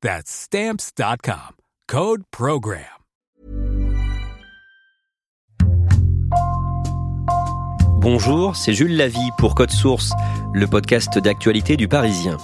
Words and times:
That's 0.00 0.30
stamps.com. 0.30 1.56
Code 1.88 2.22
program. 2.30 2.84
Bonjour, 8.00 8.54
c'est 8.56 8.72
Jules 8.72 8.96
Lavie 8.96 9.18
pour 9.38 9.54
Code 9.56 9.72
Source, 9.72 10.12
le 10.54 10.66
podcast 10.66 11.18
d'actualité 11.18 11.76
du 11.76 11.88
Parisien. 11.88 12.38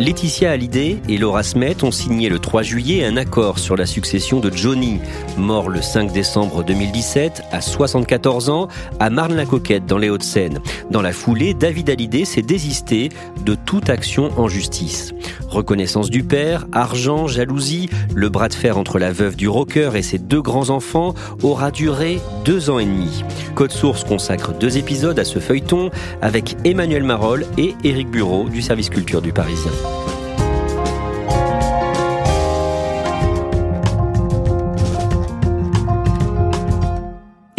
Laetitia 0.00 0.52
Hallyday 0.52 0.96
et 1.10 1.18
Laura 1.18 1.42
Smet 1.42 1.84
ont 1.84 1.90
signé 1.90 2.30
le 2.30 2.38
3 2.38 2.62
juillet 2.62 3.04
un 3.04 3.18
accord 3.18 3.58
sur 3.58 3.76
la 3.76 3.84
succession 3.84 4.40
de 4.40 4.50
Johnny, 4.50 4.98
mort 5.36 5.68
le 5.68 5.82
5 5.82 6.10
décembre 6.10 6.64
2017 6.64 7.42
à 7.52 7.60
74 7.60 8.48
ans 8.48 8.68
à 8.98 9.10
Marne-la-Coquette 9.10 9.84
dans 9.84 9.98
les 9.98 10.08
Hauts-de-Seine. 10.08 10.60
Dans 10.90 11.02
la 11.02 11.12
foulée, 11.12 11.52
David 11.52 11.90
Hallyday 11.90 12.24
s'est 12.24 12.40
désisté 12.40 13.10
de 13.44 13.54
toute 13.54 13.90
action 13.90 14.30
en 14.38 14.48
justice. 14.48 15.12
Reconnaissance 15.50 16.08
du 16.08 16.22
père, 16.22 16.66
argent, 16.72 17.26
jalousie, 17.26 17.90
le 18.14 18.30
bras 18.30 18.48
de 18.48 18.54
fer 18.54 18.78
entre 18.78 18.98
la 18.98 19.12
veuve 19.12 19.36
du 19.36 19.48
rocker 19.48 19.96
et 19.96 20.02
ses 20.02 20.18
deux 20.18 20.40
grands-enfants 20.40 21.12
aura 21.42 21.70
duré 21.70 22.20
deux 22.46 22.70
ans 22.70 22.78
et 22.78 22.86
demi. 22.86 23.22
Code 23.54 23.72
Source 23.72 24.04
consacre 24.04 24.52
deux 24.54 24.78
épisodes 24.78 25.18
à 25.18 25.24
ce 25.24 25.40
feuilleton 25.40 25.90
avec 26.22 26.56
Emmanuel 26.64 27.02
Marolles 27.02 27.46
et 27.58 27.74
Éric 27.84 28.08
Bureau 28.08 28.48
du 28.48 28.62
service 28.62 28.88
culture 28.88 29.20
du 29.20 29.32
Parisien. 29.32 29.72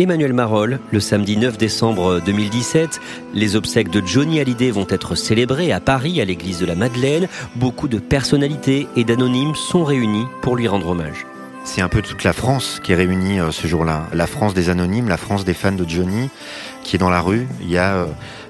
Emmanuel 0.01 0.33
Marolles, 0.33 0.79
le 0.91 0.99
samedi 0.99 1.37
9 1.37 1.59
décembre 1.59 2.21
2017, 2.25 2.99
les 3.35 3.55
obsèques 3.55 3.91
de 3.91 4.01
Johnny 4.03 4.39
Hallyday 4.39 4.71
vont 4.71 4.87
être 4.89 5.13
célébrées 5.13 5.71
à 5.71 5.79
Paris, 5.79 6.19
à 6.19 6.25
l'église 6.25 6.57
de 6.57 6.65
la 6.65 6.73
Madeleine. 6.73 7.27
Beaucoup 7.55 7.87
de 7.87 7.99
personnalités 7.99 8.87
et 8.95 9.03
d'anonymes 9.03 9.53
sont 9.53 9.83
réunis 9.83 10.25
pour 10.41 10.55
lui 10.55 10.67
rendre 10.67 10.87
hommage. 10.87 11.27
C'est 11.65 11.81
un 11.81 11.87
peu 11.87 12.01
toute 12.01 12.23
la 12.23 12.33
France 12.33 12.79
qui 12.83 12.93
est 12.93 12.95
réunie 12.95 13.39
euh, 13.39 13.51
ce 13.51 13.67
jour-là. 13.67 14.07
La 14.11 14.25
France 14.25 14.55
des 14.55 14.69
anonymes, 14.69 15.07
la 15.07 15.17
France 15.17 15.45
des 15.45 15.53
fans 15.53 15.71
de 15.71 15.87
Johnny, 15.87 16.31
qui 16.83 16.95
est 16.95 16.99
dans 16.99 17.11
la 17.11 17.21
rue. 17.21 17.47
Il 17.61 17.69
y 17.69 17.77
a 17.77 17.97
euh, 17.97 18.05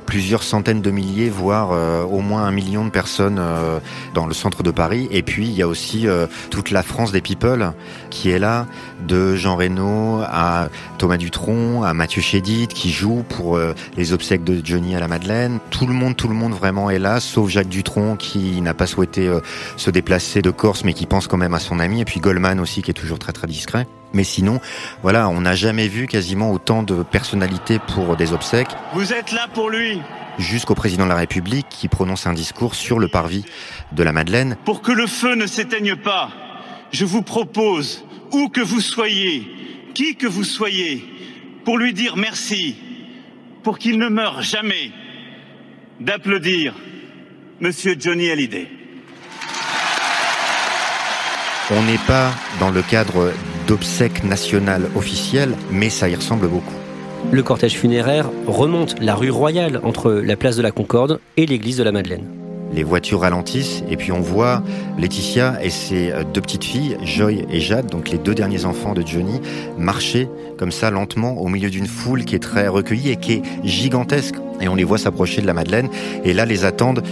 plusieurs 0.05 0.43
centaines 0.43 0.81
de 0.81 0.91
milliers, 0.91 1.29
voire 1.29 1.71
euh, 1.71 2.03
au 2.03 2.19
moins 2.19 2.43
un 2.43 2.51
million 2.51 2.85
de 2.85 2.89
personnes 2.89 3.37
euh, 3.39 3.79
dans 4.13 4.25
le 4.25 4.33
centre 4.33 4.63
de 4.63 4.71
Paris. 4.71 5.07
Et 5.11 5.23
puis 5.23 5.47
il 5.47 5.53
y 5.53 5.61
a 5.61 5.67
aussi 5.67 6.07
euh, 6.07 6.27
toute 6.49 6.71
la 6.71 6.83
France 6.83 7.11
des 7.11 7.21
people 7.21 7.71
qui 8.09 8.29
est 8.29 8.39
là, 8.39 8.67
de 9.07 9.35
Jean 9.35 9.55
Reno 9.55 10.21
à 10.23 10.69
Thomas 10.97 11.17
Dutronc, 11.17 11.83
à 11.83 11.93
Mathieu 11.93 12.21
Chédid 12.21 12.69
qui 12.69 12.91
joue 12.91 13.23
pour 13.29 13.59
les 13.97 14.13
obsèques 14.13 14.43
de 14.43 14.61
Johnny 14.63 14.95
à 14.95 14.99
la 14.99 15.07
Madeleine. 15.07 15.59
Tout 15.69 15.87
le 15.87 15.93
monde, 15.93 16.15
tout 16.15 16.27
le 16.27 16.33
monde 16.33 16.53
vraiment 16.53 16.89
est 16.89 16.99
là, 16.99 17.19
sauf 17.19 17.49
Jacques 17.49 17.69
Dutronc 17.69 18.17
qui 18.17 18.61
n'a 18.61 18.73
pas 18.73 18.87
souhaité 18.87 19.31
se 19.77 19.89
déplacer 19.91 20.41
de 20.41 20.51
Corse, 20.51 20.83
mais 20.83 20.93
qui 20.93 21.05
pense 21.05 21.27
quand 21.27 21.37
même 21.37 21.53
à 21.53 21.59
son 21.59 21.79
ami. 21.79 22.01
Et 22.01 22.05
puis 22.05 22.19
Goldman 22.19 22.59
aussi 22.59 22.81
qui 22.81 22.91
est 22.91 22.95
toujours 22.95 23.19
très 23.19 23.31
très 23.31 23.47
discret. 23.47 23.87
Mais 24.13 24.23
sinon, 24.23 24.59
voilà, 25.03 25.29
on 25.29 25.41
n'a 25.41 25.55
jamais 25.55 25.87
vu 25.87 26.07
quasiment 26.07 26.51
autant 26.51 26.83
de 26.83 27.03
personnalités 27.03 27.79
pour 27.79 28.17
des 28.17 28.33
obsèques. 28.33 28.69
Vous 28.93 29.13
êtes 29.13 29.31
là 29.31 29.47
pour 29.53 29.69
lui 29.69 30.01
Jusqu'au 30.37 30.75
président 30.75 31.03
de 31.03 31.09
la 31.09 31.15
République 31.15 31.67
qui 31.69 31.87
prononce 31.87 32.25
un 32.25 32.33
discours 32.33 32.75
sur 32.75 32.99
le 32.99 33.07
parvis 33.07 33.45
de 33.91 34.03
la 34.03 34.11
Madeleine. 34.11 34.57
Pour 34.65 34.81
que 34.81 34.91
le 34.91 35.07
feu 35.07 35.35
ne 35.35 35.45
s'éteigne 35.45 35.95
pas, 35.95 36.29
je 36.91 37.05
vous 37.05 37.21
propose, 37.21 38.05
où 38.31 38.49
que 38.49 38.61
vous 38.61 38.81
soyez, 38.81 39.47
qui 39.93 40.15
que 40.15 40.27
vous 40.27 40.43
soyez, 40.43 41.05
pour 41.65 41.77
lui 41.77 41.93
dire 41.93 42.15
merci, 42.17 42.77
pour 43.63 43.77
qu'il 43.77 43.97
ne 43.97 44.07
meure 44.07 44.41
jamais, 44.41 44.91
d'applaudir 45.99 46.73
Monsieur 47.59 47.95
Johnny 47.99 48.31
Hallyday. 48.31 48.67
On 51.69 51.83
n'est 51.83 51.99
pas 51.99 52.33
dans 52.59 52.71
le 52.71 52.81
cadre 52.81 53.31
d'obsèques 53.67 54.23
nationales 54.23 54.89
officielles, 54.95 55.55
mais 55.71 55.89
ça 55.89 56.09
y 56.09 56.15
ressemble 56.15 56.47
beaucoup. 56.47 56.73
Le 57.31 57.43
cortège 57.43 57.75
funéraire 57.75 58.29
remonte 58.47 58.99
la 58.99 59.15
rue 59.15 59.29
Royale 59.29 59.79
entre 59.83 60.11
la 60.11 60.35
place 60.35 60.55
de 60.55 60.61
la 60.61 60.71
Concorde 60.71 61.19
et 61.37 61.45
l'église 61.45 61.77
de 61.77 61.83
la 61.83 61.91
Madeleine. 61.91 62.25
Les 62.73 62.83
voitures 62.83 63.21
ralentissent 63.21 63.83
et 63.89 63.97
puis 63.97 64.11
on 64.11 64.21
voit 64.21 64.63
Laetitia 64.97 65.61
et 65.61 65.69
ses 65.69 66.13
deux 66.33 66.39
petites 66.39 66.63
filles, 66.63 66.97
Joy 67.03 67.45
et 67.51 67.59
Jade, 67.59 67.87
donc 67.87 68.09
les 68.09 68.17
deux 68.17 68.33
derniers 68.33 68.65
enfants 68.65 68.93
de 68.93 69.05
Johnny, 69.05 69.41
marcher 69.77 70.29
comme 70.57 70.71
ça 70.71 70.89
lentement 70.89 71.41
au 71.41 71.49
milieu 71.49 71.69
d'une 71.69 71.85
foule 71.85 72.23
qui 72.23 72.35
est 72.35 72.39
très 72.39 72.69
recueillie 72.69 73.11
et 73.11 73.17
qui 73.17 73.33
est 73.33 73.41
gigantesque. 73.63 74.35
Et 74.61 74.69
on 74.69 74.75
les 74.75 74.85
voit 74.85 74.97
s'approcher 74.97 75.41
de 75.41 75.47
la 75.47 75.53
Madeleine 75.53 75.89
et 76.23 76.33
là 76.33 76.45
les 76.45 76.63
attendent 76.63 77.03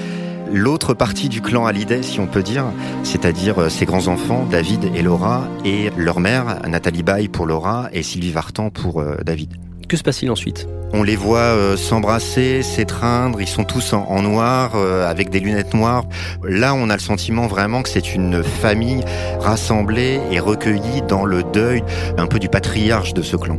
l'autre 0.51 0.93
partie 0.93 1.29
du 1.29 1.41
clan 1.41 1.65
Hallyday, 1.65 2.03
si 2.03 2.19
on 2.19 2.27
peut 2.27 2.43
dire, 2.43 2.65
c'est-à-dire 3.03 3.59
euh, 3.59 3.69
ses 3.69 3.85
grands-enfants, 3.85 4.45
David 4.49 4.91
et 4.95 5.01
Laura, 5.01 5.47
et 5.65 5.89
leur 5.97 6.19
mère, 6.19 6.59
Nathalie 6.67 7.03
Baye 7.03 7.27
pour 7.27 7.45
Laura 7.45 7.89
et 7.93 8.03
Sylvie 8.03 8.31
Vartan 8.31 8.69
pour 8.69 9.01
euh, 9.01 9.15
David. 9.23 9.55
Que 9.87 9.97
se 9.97 10.03
passe-t-il 10.03 10.31
ensuite? 10.31 10.67
On 10.93 11.03
les 11.03 11.15
voit 11.15 11.39
euh, 11.39 11.77
s'embrasser, 11.77 12.61
s'étreindre, 12.61 13.41
ils 13.41 13.47
sont 13.47 13.63
tous 13.63 13.93
en, 13.93 14.21
noir, 14.21 14.75
avec 14.75 15.29
des 15.29 15.39
lunettes 15.39 15.73
noires. 15.73 16.05
Là, 16.43 16.73
on 16.75 16.89
a 16.89 16.93
le 16.93 17.01
sentiment 17.01 17.47
vraiment 17.47 17.81
que 17.81 17.89
c'est 17.89 18.13
une 18.13 18.43
famille 18.43 19.03
rassemblée 19.39 20.19
et 20.31 20.39
recueillie 20.39 21.01
dans 21.07 21.25
le 21.25 21.43
deuil 21.43 21.83
un 22.17 22.27
peu 22.27 22.39
du 22.39 22.49
patriarche 22.49 23.13
de 23.13 23.21
ce 23.21 23.35
clan. 23.35 23.57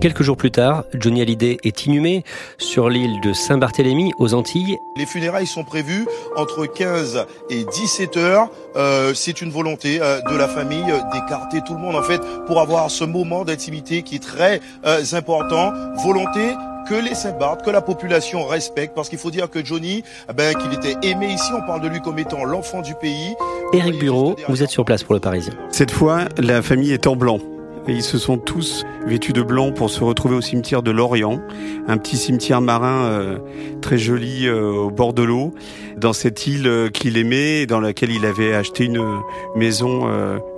Quelques 0.00 0.22
jours 0.22 0.36
plus 0.36 0.50
tard, 0.50 0.84
Johnny 0.94 1.22
Hallyday 1.22 1.56
est 1.64 1.86
inhumé 1.86 2.22
sur 2.58 2.90
l'île 2.90 3.18
de 3.22 3.32
Saint-Barthélemy 3.32 4.12
aux 4.18 4.34
Antilles. 4.34 4.78
Les 4.96 5.06
funérailles 5.06 5.46
sont 5.46 5.64
prévues 5.64 6.06
entre 6.36 6.66
15 6.66 7.24
et 7.48 7.64
17 7.64 8.16
heures. 8.18 8.50
Euh, 8.76 9.14
c'est 9.14 9.40
une 9.40 9.50
volonté 9.50 9.98
euh, 10.02 10.20
de 10.30 10.36
la 10.36 10.48
famille 10.48 10.84
d'écarter 11.12 11.60
tout 11.66 11.72
le 11.72 11.80
monde 11.80 11.96
en 11.96 12.02
fait 12.02 12.20
pour 12.46 12.60
avoir 12.60 12.90
ce 12.90 13.04
moment 13.04 13.44
d'intimité 13.44 14.02
qui 14.02 14.16
est 14.16 14.22
très 14.22 14.60
euh, 14.84 15.02
important. 15.12 15.72
Volonté 16.04 16.52
que 16.88 16.94
les 16.94 17.14
Saint-Barth, 17.14 17.64
que 17.64 17.70
la 17.70 17.80
population 17.80 18.46
respecte, 18.46 18.94
parce 18.94 19.08
qu'il 19.08 19.18
faut 19.18 19.30
dire 19.30 19.50
que 19.50 19.64
Johnny, 19.64 20.04
eh 20.28 20.32
ben, 20.32 20.54
qu'il 20.54 20.72
était 20.74 20.96
aimé 21.08 21.32
ici, 21.32 21.50
on 21.56 21.66
parle 21.66 21.80
de 21.80 21.88
lui 21.88 22.00
comme 22.00 22.18
étant 22.18 22.44
l'enfant 22.44 22.82
du 22.82 22.94
pays. 22.94 23.34
Éric 23.72 23.98
Bureau, 23.98 24.36
vous 24.48 24.62
êtes 24.62 24.70
sur 24.70 24.84
place 24.84 25.02
pour 25.02 25.14
le 25.14 25.20
Parisien. 25.20 25.54
Cette 25.70 25.90
fois, 25.90 26.26
la 26.38 26.62
famille 26.62 26.92
est 26.92 27.08
en 27.08 27.16
blanc. 27.16 27.40
Ils 27.88 28.02
se 28.02 28.18
sont 28.18 28.36
tous 28.36 28.84
vêtus 29.06 29.32
de 29.32 29.42
blanc 29.42 29.70
pour 29.70 29.90
se 29.90 30.02
retrouver 30.02 30.34
au 30.34 30.40
cimetière 30.40 30.82
de 30.82 30.90
Lorient, 30.90 31.40
un 31.86 31.98
petit 31.98 32.16
cimetière 32.16 32.60
marin 32.60 33.04
euh, 33.04 33.38
très 33.80 33.96
joli 33.96 34.48
euh, 34.48 34.72
au 34.72 34.90
bord 34.90 35.12
de 35.12 35.22
l'eau, 35.22 35.54
dans 35.96 36.12
cette 36.12 36.48
île 36.48 36.66
euh, 36.66 36.88
qu'il 36.88 37.16
aimait 37.16 37.62
et 37.62 37.66
dans 37.66 37.78
laquelle 37.78 38.10
il 38.10 38.26
avait 38.26 38.54
acheté 38.54 38.86
une 38.86 39.20
maison 39.54 40.08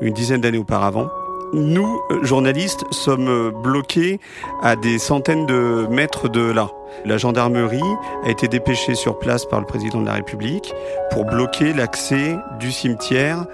une 0.01 0.15
dizaine 0.15 0.41
d'années 0.41 0.59
auparavant. 0.59 1.09
Nous, 1.53 2.01
journalistes, 2.23 2.85
sommes 2.91 3.51
bloqués 3.63 4.21
à 4.63 4.77
des 4.77 4.99
centaines 4.99 5.47
de 5.47 5.87
mètres 5.91 6.29
de 6.29 6.41
là. 6.41 6.71
La 7.05 7.17
gendarmerie 7.17 7.81
a 8.25 8.31
été 8.31 8.49
dépêchée 8.49 8.95
sur 8.95 9.19
place 9.19 9.47
par 9.47 9.61
le 9.61 9.67
président 9.67 10.01
de 10.01 10.07
la 10.07 10.15
République 10.15 10.73
pour 11.11 11.25
bloquer 11.25 11.73
l'accès 11.73 12.37
du 12.59 12.71
cimetière 12.71 13.47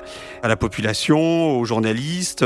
à 0.42 0.48
la 0.48 0.56
population, 0.56 1.58
aux 1.58 1.64
journalistes. 1.64 2.44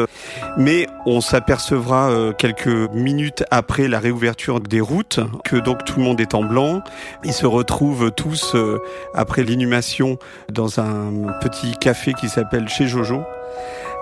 Mais 0.57 0.87
on 1.07 1.21
s'apercevra 1.21 2.11
euh, 2.11 2.33
quelques 2.33 2.93
minutes 2.93 3.45
après 3.51 3.89
la 3.89 3.99
réouverture 3.99 4.61
des 4.61 4.81
routes 4.81 5.21
que 5.45 5.57
donc 5.57 5.85
tout 5.85 5.99
le 5.99 6.05
monde 6.05 6.21
est 6.21 6.35
en 6.35 6.45
blanc. 6.45 6.83
Ils 7.25 7.33
se 7.33 7.47
retrouvent 7.47 8.11
tous 8.11 8.55
euh, 8.55 8.79
après 9.15 9.43
l'inhumation 9.45 10.19
dans 10.53 10.81
un 10.81 11.13
petit 11.41 11.77
café 11.79 12.13
qui 12.15 12.29
s'appelle 12.29 12.69
chez 12.69 12.87
Jojo 12.87 13.23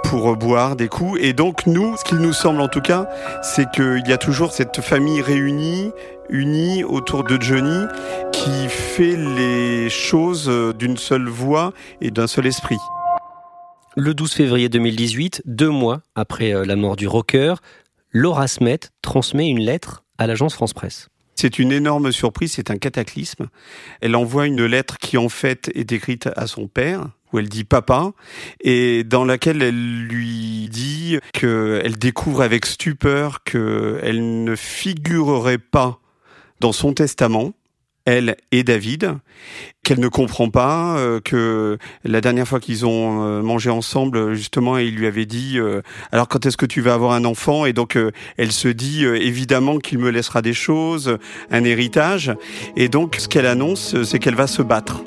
pour 0.05 0.37
boire 0.37 0.77
des 0.77 0.89
coups. 0.89 1.19
Et 1.23 1.33
donc 1.33 1.67
nous, 1.67 1.97
ce 1.97 2.05
qu'il 2.05 2.19
nous 2.19 2.33
semble 2.33 2.61
en 2.61 2.69
tout 2.69 2.81
cas, 2.81 3.09
c'est 3.43 3.71
qu'il 3.71 4.07
y 4.07 4.13
a 4.13 4.19
toujours 4.19 4.53
cette 4.53 4.81
famille 4.81 5.21
réunie, 5.21 5.93
unie 6.29 6.85
autour 6.85 7.25
de 7.25 7.41
Johnny, 7.41 7.87
qui 8.33 8.69
fait 8.69 9.17
les 9.17 9.89
choses 9.91 10.51
d'une 10.79 10.97
seule 10.97 11.29
voix 11.29 11.73
et 12.01 12.11
d'un 12.11 12.27
seul 12.27 12.47
esprit. 12.47 12.79
Le 13.99 14.13
12 14.13 14.35
février 14.35 14.69
2018, 14.69 15.41
deux 15.47 15.71
mois 15.71 16.03
après 16.15 16.55
euh, 16.55 16.67
la 16.67 16.77
mort 16.77 16.97
du 16.97 17.09
rocker, 17.09 17.55
Laura 18.11 18.47
Smet 18.47 18.81
transmet 19.01 19.49
une 19.49 19.61
lettre 19.61 20.05
à 20.19 20.27
l'agence 20.27 20.53
France 20.53 20.75
Presse. 20.75 21.09
C'est 21.35 21.59
une 21.59 21.73
énorme 21.73 22.13
surprise, 22.13 22.53
c'est 22.53 22.71
un 22.71 22.77
cataclysme. 22.77 23.49
Elle 24.03 24.15
envoie 24.15 24.47
une 24.47 24.67
lettre 24.67 24.99
qui 24.99 25.17
en 25.17 25.31
fait 25.31 25.71
est 25.75 25.93
écrite 25.93 26.29
à 26.37 26.47
son 26.47 26.69
père, 26.69 27.09
où 27.33 27.39
elle 27.39 27.49
dit 27.49 27.65
papa, 27.65 28.13
et 28.61 29.03
dans 29.03 29.25
laquelle 29.25 29.63
elle 29.63 30.05
lui 30.05 30.69
dit 30.71 31.17
qu'elle 31.33 31.97
découvre 31.97 32.43
avec 32.43 32.67
stupeur 32.67 33.45
qu'elle 33.45 34.45
ne 34.45 34.57
figurerait 34.57 35.57
pas 35.57 36.01
dans 36.61 36.73
son 36.73 36.93
testament, 36.93 37.55
elle 38.07 38.37
et 38.53 38.63
David, 38.63 39.17
qu'elle 39.83 40.01
ne 40.01 40.09
comprend 40.09 40.49
pas, 40.49 40.97
euh, 40.97 41.21
que 41.21 41.77
la 42.05 42.21
dernière 42.21 42.49
fois 42.49 42.61
qu'ils 42.61 42.87
ont 42.87 43.23
euh, 43.23 43.43
mangé 43.43 43.69
ensemble, 43.69 44.35
justement, 44.35 44.79
il 44.79 44.95
lui 44.95 45.07
avait 45.07 45.27
dit 45.27 45.59
euh, 45.59 45.83
alors 46.13 46.29
quand 46.29 46.47
est-ce 46.47 46.57
que 46.57 46.67
tu 46.67 46.81
vas 46.81 46.95
avoir 46.95 47.13
un 47.13 47.25
enfant? 47.25 47.67
Et 47.67 47.73
donc 47.73 47.99
elle 48.37 48.53
se 48.53 48.69
dit 48.69 49.05
évidemment 49.05 49.79
qu'il 49.79 49.99
me 49.99 50.11
laissera 50.11 50.41
des 50.41 50.55
choses, 50.55 51.19
un 51.51 51.65
héritage, 51.65 52.33
et 52.77 52.89
donc 52.89 53.17
ce 53.19 53.29
qu'elle 53.29 53.47
annonce, 53.47 54.03
c'est 54.05 54.19
qu'elle 54.19 54.35
va 54.35 54.47
se 54.47 54.63
battre. 54.63 55.03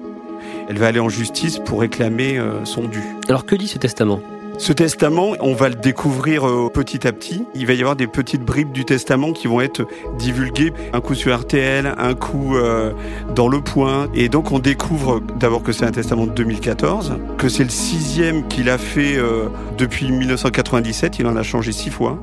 Elle 0.68 0.78
va 0.78 0.88
aller 0.88 1.00
en 1.00 1.10
justice 1.10 1.60
pour 1.60 1.80
réclamer 1.80 2.40
son 2.64 2.84
dû. 2.84 3.02
Alors 3.28 3.46
que 3.46 3.56
dit 3.56 3.68
ce 3.68 3.80
testament? 3.80 4.22
Ce 4.60 4.74
testament, 4.74 5.36
on 5.40 5.54
va 5.54 5.70
le 5.70 5.76
découvrir 5.76 6.46
euh, 6.46 6.70
petit 6.70 7.08
à 7.08 7.14
petit. 7.14 7.46
Il 7.56 7.66
va 7.66 7.74
y 7.74 7.80
avoir 7.80 7.96
des 7.96 8.08
petites 8.08 8.44
bribes 8.44 8.74
du 8.74 8.84
testament 8.84 9.32
qui 9.32 9.48
vont 9.48 9.62
être 9.62 9.88
divulguées. 10.18 10.74
Un 10.92 11.00
coup 11.00 11.16
sur 11.16 11.34
RTL, 11.34 11.96
un 11.98 12.14
coup 12.14 12.58
euh, 12.58 12.92
dans 13.34 13.48
Le 13.48 13.62
Point. 13.62 14.10
Et 14.14 14.28
donc 14.28 14.52
on 14.52 14.60
découvre 14.60 15.22
d'abord 15.40 15.64
que 15.64 15.72
c'est 15.72 15.86
un 15.86 15.92
testament 15.92 16.26
de 16.26 16.34
2014, 16.34 17.14
que 17.38 17.48
c'est 17.48 17.64
le 17.64 17.70
sixième 17.70 18.50
qu'il 18.50 18.70
a 18.70 18.78
fait 18.78 19.16
euh, 19.16 19.48
depuis 19.78 20.12
1997. 20.12 21.20
Il 21.20 21.28
en 21.28 21.38
a 21.38 21.44
changé 21.44 21.72
six 21.72 21.90
fois. 21.90 22.20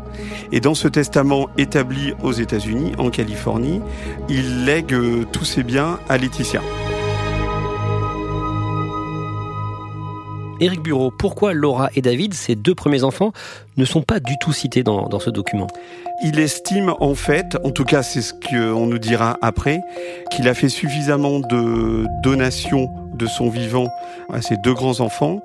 Et 0.53 0.61
dans 0.61 0.75
ce 0.75 0.89
testament 0.89 1.49
établi 1.57 2.13
aux 2.23 2.33
États-Unis, 2.33 2.93
en 2.99 3.09
Californie, 3.09 3.81
il 4.29 4.67
lègue 4.67 4.95
tous 5.33 5.47
ses 5.47 5.63
biens 5.63 5.99
à 6.11 6.19
Laetitia. 6.19 6.61
Éric 10.59 10.83
Bureau, 10.83 11.11
pourquoi 11.11 11.53
Laura 11.53 11.91
et 11.95 12.03
David, 12.03 12.33
ses 12.33 12.55
deux 12.55 12.75
premiers 12.75 13.05
enfants, 13.05 13.33
ne 13.77 13.85
sont 13.85 14.03
pas 14.03 14.21
du 14.21 14.39
tout 14.41 14.53
cités 14.53 14.83
dans, 14.83 15.09
dans 15.09 15.21
ce 15.21 15.31
document? 15.31 15.67
Il 16.25 16.39
estime 16.39 16.95
en 16.99 17.15
fait, 17.15 17.59
en 17.63 17.71
tout 17.71 17.85
cas 17.85 18.03
c'est 18.03 18.23
ce 18.23 18.33
qu'on 18.33 18.87
nous 18.87 18.99
dira 18.99 19.37
après, 19.43 19.81
qu'il 20.31 20.49
a 20.49 20.55
fait 20.55 20.71
suffisamment 20.71 21.41
de 21.41 22.07
donations 22.23 22.89
de 23.17 23.27
son 23.27 23.49
vivant 23.49 23.89
à 24.33 24.43
ses 24.43 24.57
deux 24.57 24.75
grands-enfants 24.75 25.41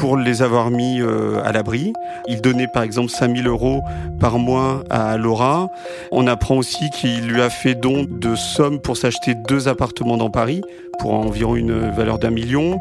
pour 0.00 0.16
les 0.16 0.42
avoir 0.42 0.70
mis 0.70 1.00
euh, 1.00 1.42
à 1.44 1.52
l'abri. 1.52 1.92
Il 2.28 2.40
donnait 2.40 2.68
par 2.68 2.82
exemple 2.82 3.10
5000 3.10 3.46
euros 3.46 3.82
par 4.20 4.38
mois 4.38 4.82
à 4.90 5.16
Laura. 5.16 5.68
On 6.12 6.26
apprend 6.26 6.56
aussi 6.56 6.90
qu'il 6.90 7.26
lui 7.28 7.40
a 7.40 7.50
fait 7.50 7.74
don 7.74 8.06
de 8.08 8.34
sommes 8.34 8.80
pour 8.80 8.96
s'acheter 8.96 9.34
deux 9.48 9.68
appartements 9.68 10.16
dans 10.16 10.30
Paris 10.30 10.62
pour 10.98 11.14
environ 11.14 11.56
une 11.56 11.90
valeur 11.90 12.18
d'un 12.18 12.30
million. 12.30 12.78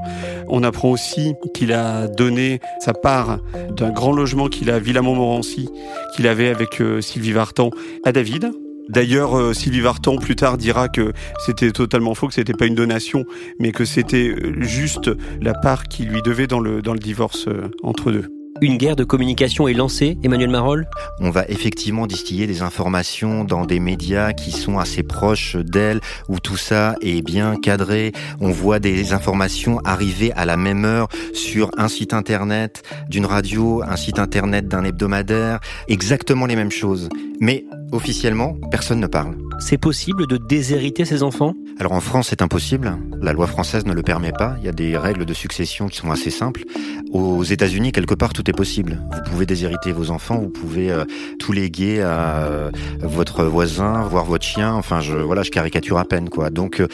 On 0.47 0.63
apprend 0.63 0.89
aussi 0.89 1.33
qu'il 1.53 1.73
a 1.73 2.07
donné 2.07 2.59
sa 2.79 2.93
part 2.93 3.39
d'un 3.75 3.91
grand 3.91 4.11
logement 4.11 4.47
qu'il 4.47 4.69
a 4.69 4.75
à 4.75 4.79
Villamont-Morancy, 4.79 5.69
qu'il 6.15 6.27
avait 6.27 6.49
avec 6.49 6.81
euh, 6.81 7.01
Sylvie 7.01 7.31
Vartan, 7.31 7.69
à 8.03 8.11
David. 8.11 8.51
D'ailleurs, 8.89 9.37
euh, 9.37 9.53
Sylvie 9.53 9.81
Vartan 9.81 10.17
plus 10.17 10.35
tard 10.35 10.57
dira 10.57 10.89
que 10.89 11.13
c'était 11.45 11.71
totalement 11.71 12.15
faux, 12.15 12.27
que 12.27 12.33
c'était 12.33 12.53
pas 12.53 12.65
une 12.65 12.75
donation, 12.75 13.25
mais 13.59 13.71
que 13.71 13.85
c'était 13.85 14.29
euh, 14.29 14.61
juste 14.61 15.09
la 15.41 15.53
part 15.53 15.85
qu'il 15.85 16.09
lui 16.09 16.21
devait 16.21 16.47
dans 16.47 16.59
le, 16.59 16.81
dans 16.81 16.93
le 16.93 16.99
divorce 16.99 17.47
euh, 17.47 17.69
entre 17.81 18.11
deux. 18.11 18.42
Une 18.63 18.77
guerre 18.77 18.95
de 18.95 19.03
communication 19.03 19.67
est 19.67 19.73
lancée, 19.73 20.17
Emmanuel 20.23 20.49
Marol? 20.49 20.87
On 21.19 21.31
va 21.31 21.43
effectivement 21.49 22.07
distiller 22.07 22.47
des 22.47 22.61
informations 22.61 23.43
dans 23.43 23.65
des 23.65 23.81
médias 23.81 24.31
qui 24.31 24.51
sont 24.51 24.79
assez 24.79 25.03
proches 25.03 25.57
d'elle, 25.57 25.99
où 26.29 26.39
tout 26.39 26.55
ça 26.55 26.95
est 27.01 27.21
bien 27.21 27.57
cadré. 27.57 28.13
On 28.39 28.51
voit 28.51 28.79
des 28.79 29.11
informations 29.11 29.79
arriver 29.83 30.31
à 30.31 30.45
la 30.45 30.55
même 30.55 30.85
heure 30.85 31.09
sur 31.33 31.71
un 31.75 31.89
site 31.89 32.13
internet 32.13 32.83
d'une 33.09 33.25
radio, 33.25 33.83
un 33.83 33.97
site 33.97 34.17
internet 34.17 34.69
d'un 34.69 34.85
hebdomadaire, 34.85 35.59
exactement 35.89 36.45
les 36.45 36.55
mêmes 36.55 36.71
choses. 36.71 37.09
Mais 37.41 37.65
officiellement, 37.91 38.55
personne 38.71 39.01
ne 39.01 39.07
parle. 39.07 39.35
C'est 39.59 39.77
possible 39.77 40.27
de 40.27 40.37
déshériter 40.37 41.05
ses 41.05 41.23
enfants? 41.23 41.53
Alors 41.79 41.93
en 41.93 41.99
France, 41.99 42.27
c'est 42.29 42.41
impossible. 42.41 42.97
La 43.21 43.33
loi 43.33 43.47
française 43.47 43.85
ne 43.85 43.93
le 43.93 44.01
permet 44.01 44.31
pas. 44.31 44.55
Il 44.59 44.65
y 44.65 44.69
a 44.69 44.71
des 44.71 44.97
règles 44.97 45.25
de 45.25 45.33
succession 45.33 45.87
qui 45.87 45.97
sont 45.97 46.11
assez 46.11 46.29
simples. 46.29 46.63
Aux 47.11 47.43
États-Unis, 47.43 47.91
quelque 47.91 48.13
part, 48.13 48.33
tout 48.33 48.49
est 48.49 48.53
possible. 48.53 48.99
Vous 49.13 49.31
pouvez 49.31 49.45
déshériter 49.45 49.91
vos 49.91 50.11
enfants, 50.11 50.39
vous 50.39 50.49
pouvez 50.49 50.93
tout 51.39 51.51
léguer 51.51 52.01
à 52.01 52.71
votre 53.01 53.45
voisin, 53.45 54.01
voire 54.03 54.25
votre 54.25 54.45
chien. 54.45 54.73
Enfin, 54.73 54.99
je 54.99 55.17
voilà, 55.17 55.43
je 55.43 55.51
caricature 55.51 55.97
à 55.97 56.05
peine 56.05 56.29
quoi. 56.29 56.49
Donc, 56.49 56.79
euh, 56.79 56.87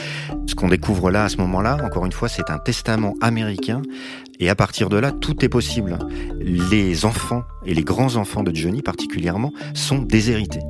ce 0.46 0.56
qu'on 0.56 0.68
découvre 0.68 1.12
là, 1.12 1.26
à 1.26 1.30
ce 1.30 1.38
moment-là, 1.38 1.78
encore 1.84 2.06
une 2.06 2.12
fois, 2.12 2.28
c'est 2.28 2.50
un 2.50 2.60
testament 2.60 3.16
américain. 3.22 3.82
Et 4.40 4.50
à 4.50 4.56
partir 4.56 4.90
de 4.90 4.98
là, 4.98 5.12
tout 5.12 5.44
est 5.44 5.50
possible. 5.50 5.98
Les 6.40 7.06
enfants 7.06 7.44
et 7.66 7.74
les 7.74 7.84
grands 7.84 8.16
enfants 8.16 8.44
de 8.44 8.56
Johnny 8.56 8.82
particulièrement 8.82 9.52
sont 9.74 10.00
déshérités. 10.00 10.62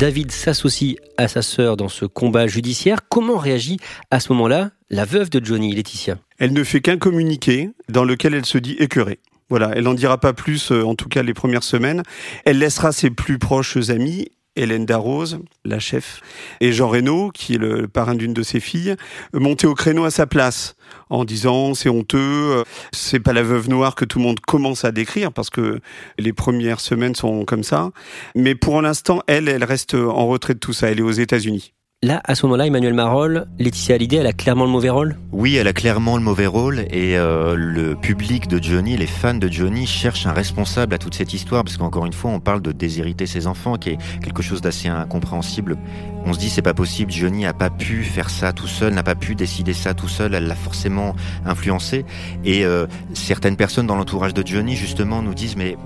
David 0.00 0.32
s'associe 0.32 0.96
à 1.18 1.28
sa 1.28 1.42
sœur 1.42 1.76
dans 1.76 1.90
ce 1.90 2.06
combat 2.06 2.46
judiciaire. 2.46 3.00
Comment 3.06 3.36
réagit 3.36 3.76
à 4.10 4.18
ce 4.18 4.32
moment-là 4.32 4.70
la 4.88 5.04
veuve 5.04 5.28
de 5.28 5.44
Johnny, 5.44 5.74
Laetitia? 5.74 6.16
Elle 6.38 6.54
ne 6.54 6.64
fait 6.64 6.80
qu'un 6.80 6.96
communiqué 6.96 7.68
dans 7.90 8.04
lequel 8.04 8.32
elle 8.32 8.46
se 8.46 8.56
dit 8.56 8.76
écœurée. 8.78 9.18
Voilà, 9.50 9.72
elle 9.74 9.84
n'en 9.84 9.92
dira 9.92 10.18
pas 10.18 10.32
plus, 10.32 10.72
euh, 10.72 10.86
en 10.86 10.94
tout 10.94 11.10
cas 11.10 11.22
les 11.22 11.34
premières 11.34 11.64
semaines. 11.64 12.02
Elle 12.46 12.60
laissera 12.60 12.92
ses 12.92 13.10
plus 13.10 13.38
proches 13.38 13.76
amis 13.90 14.28
Hélène 14.60 14.86
Darroze, 14.86 15.40
la 15.64 15.78
chef, 15.78 16.20
et 16.60 16.72
Jean 16.72 16.88
Reynaud, 16.88 17.30
qui 17.30 17.54
est 17.54 17.58
le 17.58 17.88
parrain 17.88 18.14
d'une 18.14 18.34
de 18.34 18.42
ses 18.42 18.60
filles, 18.60 18.96
monter 19.32 19.66
au 19.66 19.74
créneau 19.74 20.04
à 20.04 20.10
sa 20.10 20.26
place 20.26 20.76
en 21.08 21.24
disant 21.24 21.74
c'est 21.74 21.88
honteux, 21.88 22.18
euh, 22.18 22.64
c'est 22.92 23.20
pas 23.20 23.32
la 23.32 23.42
veuve 23.42 23.68
noire 23.68 23.94
que 23.94 24.04
tout 24.04 24.18
le 24.18 24.24
monde 24.24 24.40
commence 24.40 24.84
à 24.84 24.92
décrire 24.92 25.32
parce 25.32 25.50
que 25.50 25.80
les 26.18 26.32
premières 26.32 26.80
semaines 26.80 27.14
sont 27.14 27.44
comme 27.44 27.64
ça. 27.64 27.90
Mais 28.34 28.54
pour 28.54 28.82
l'instant, 28.82 29.22
elle, 29.26 29.48
elle 29.48 29.64
reste 29.64 29.94
en 29.94 30.26
retrait 30.26 30.54
de 30.54 30.58
tout 30.58 30.72
ça. 30.72 30.90
Elle 30.90 30.98
est 30.98 31.02
aux 31.02 31.10
États-Unis. 31.10 31.72
Là, 32.02 32.22
à 32.24 32.34
ce 32.34 32.46
moment-là, 32.46 32.66
Emmanuel 32.66 32.94
Marol, 32.94 33.44
Laetitia 33.58 33.96
Hallyday, 33.96 34.16
elle 34.16 34.26
a 34.26 34.32
clairement 34.32 34.64
le 34.64 34.70
mauvais 34.70 34.88
rôle 34.88 35.18
Oui, 35.32 35.56
elle 35.56 35.68
a 35.68 35.74
clairement 35.74 36.16
le 36.16 36.22
mauvais 36.22 36.46
rôle 36.46 36.78
et 36.90 37.18
euh, 37.18 37.54
le 37.54 37.94
public 37.94 38.48
de 38.48 38.58
Johnny, 38.58 38.96
les 38.96 39.06
fans 39.06 39.34
de 39.34 39.48
Johnny 39.48 39.86
cherchent 39.86 40.24
un 40.24 40.32
responsable 40.32 40.94
à 40.94 40.98
toute 40.98 41.14
cette 41.14 41.34
histoire 41.34 41.62
parce 41.62 41.76
qu'encore 41.76 42.06
une 42.06 42.14
fois, 42.14 42.30
on 42.30 42.40
parle 42.40 42.62
de 42.62 42.72
déshériter 42.72 43.26
ses 43.26 43.46
enfants 43.46 43.76
qui 43.76 43.90
est 43.90 43.98
quelque 44.22 44.40
chose 44.40 44.62
d'assez 44.62 44.88
incompréhensible. 44.88 45.76
On 46.24 46.32
se 46.32 46.38
dit 46.38 46.48
c'est 46.48 46.62
pas 46.62 46.72
possible, 46.72 47.12
Johnny 47.12 47.44
a 47.44 47.52
pas 47.52 47.68
pu 47.68 48.02
faire 48.02 48.30
ça 48.30 48.54
tout 48.54 48.66
seul, 48.66 48.94
n'a 48.94 49.02
pas 49.02 49.14
pu 49.14 49.34
décider 49.34 49.74
ça 49.74 49.92
tout 49.92 50.08
seul, 50.08 50.32
elle 50.32 50.46
l'a 50.46 50.54
forcément 50.54 51.14
influencé 51.44 52.06
et 52.46 52.64
euh, 52.64 52.86
certaines 53.12 53.56
personnes 53.56 53.86
dans 53.86 53.96
l'entourage 53.96 54.32
de 54.32 54.46
Johnny 54.46 54.74
justement 54.74 55.20
nous 55.20 55.34
disent 55.34 55.56
mais 55.56 55.76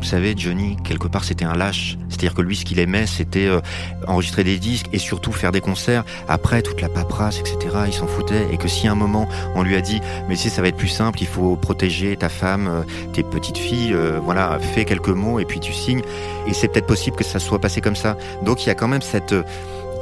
Vous 0.00 0.06
savez, 0.06 0.34
Johnny, 0.34 0.78
quelque 0.82 1.08
part, 1.08 1.24
c'était 1.24 1.44
un 1.44 1.54
lâche. 1.54 1.98
C'est-à-dire 2.08 2.32
que 2.32 2.40
lui, 2.40 2.56
ce 2.56 2.64
qu'il 2.64 2.78
aimait, 2.78 3.06
c'était 3.06 3.46
euh, 3.46 3.60
enregistrer 4.06 4.44
des 4.44 4.58
disques 4.58 4.86
et 4.94 4.98
surtout 4.98 5.30
faire 5.30 5.52
des 5.52 5.60
concerts. 5.60 6.04
Après, 6.26 6.62
toute 6.62 6.80
la 6.80 6.88
paperasse, 6.88 7.38
etc., 7.38 7.58
il 7.86 7.92
s'en 7.92 8.06
foutait. 8.06 8.48
Et 8.50 8.56
que 8.56 8.66
si 8.66 8.88
à 8.88 8.92
un 8.92 8.94
moment, 8.94 9.28
on 9.54 9.62
lui 9.62 9.76
a 9.76 9.82
dit, 9.82 10.00
mais 10.26 10.36
si 10.36 10.48
ça 10.48 10.62
va 10.62 10.68
être 10.68 10.78
plus 10.78 10.88
simple, 10.88 11.20
il 11.20 11.26
faut 11.26 11.54
protéger 11.54 12.16
ta 12.16 12.30
femme, 12.30 12.66
euh, 12.66 12.82
tes 13.12 13.22
petites 13.22 13.58
filles, 13.58 13.92
euh, 13.92 14.18
voilà, 14.24 14.58
fais 14.58 14.86
quelques 14.86 15.08
mots 15.08 15.38
et 15.38 15.44
puis 15.44 15.60
tu 15.60 15.74
signes. 15.74 16.02
Et 16.46 16.54
c'est 16.54 16.68
peut-être 16.68 16.86
possible 16.86 17.16
que 17.16 17.24
ça 17.24 17.38
soit 17.38 17.58
passé 17.58 17.82
comme 17.82 17.96
ça. 17.96 18.16
Donc 18.42 18.64
il 18.64 18.68
y 18.68 18.70
a 18.70 18.74
quand 18.74 18.88
même 18.88 19.02
cette 19.02 19.34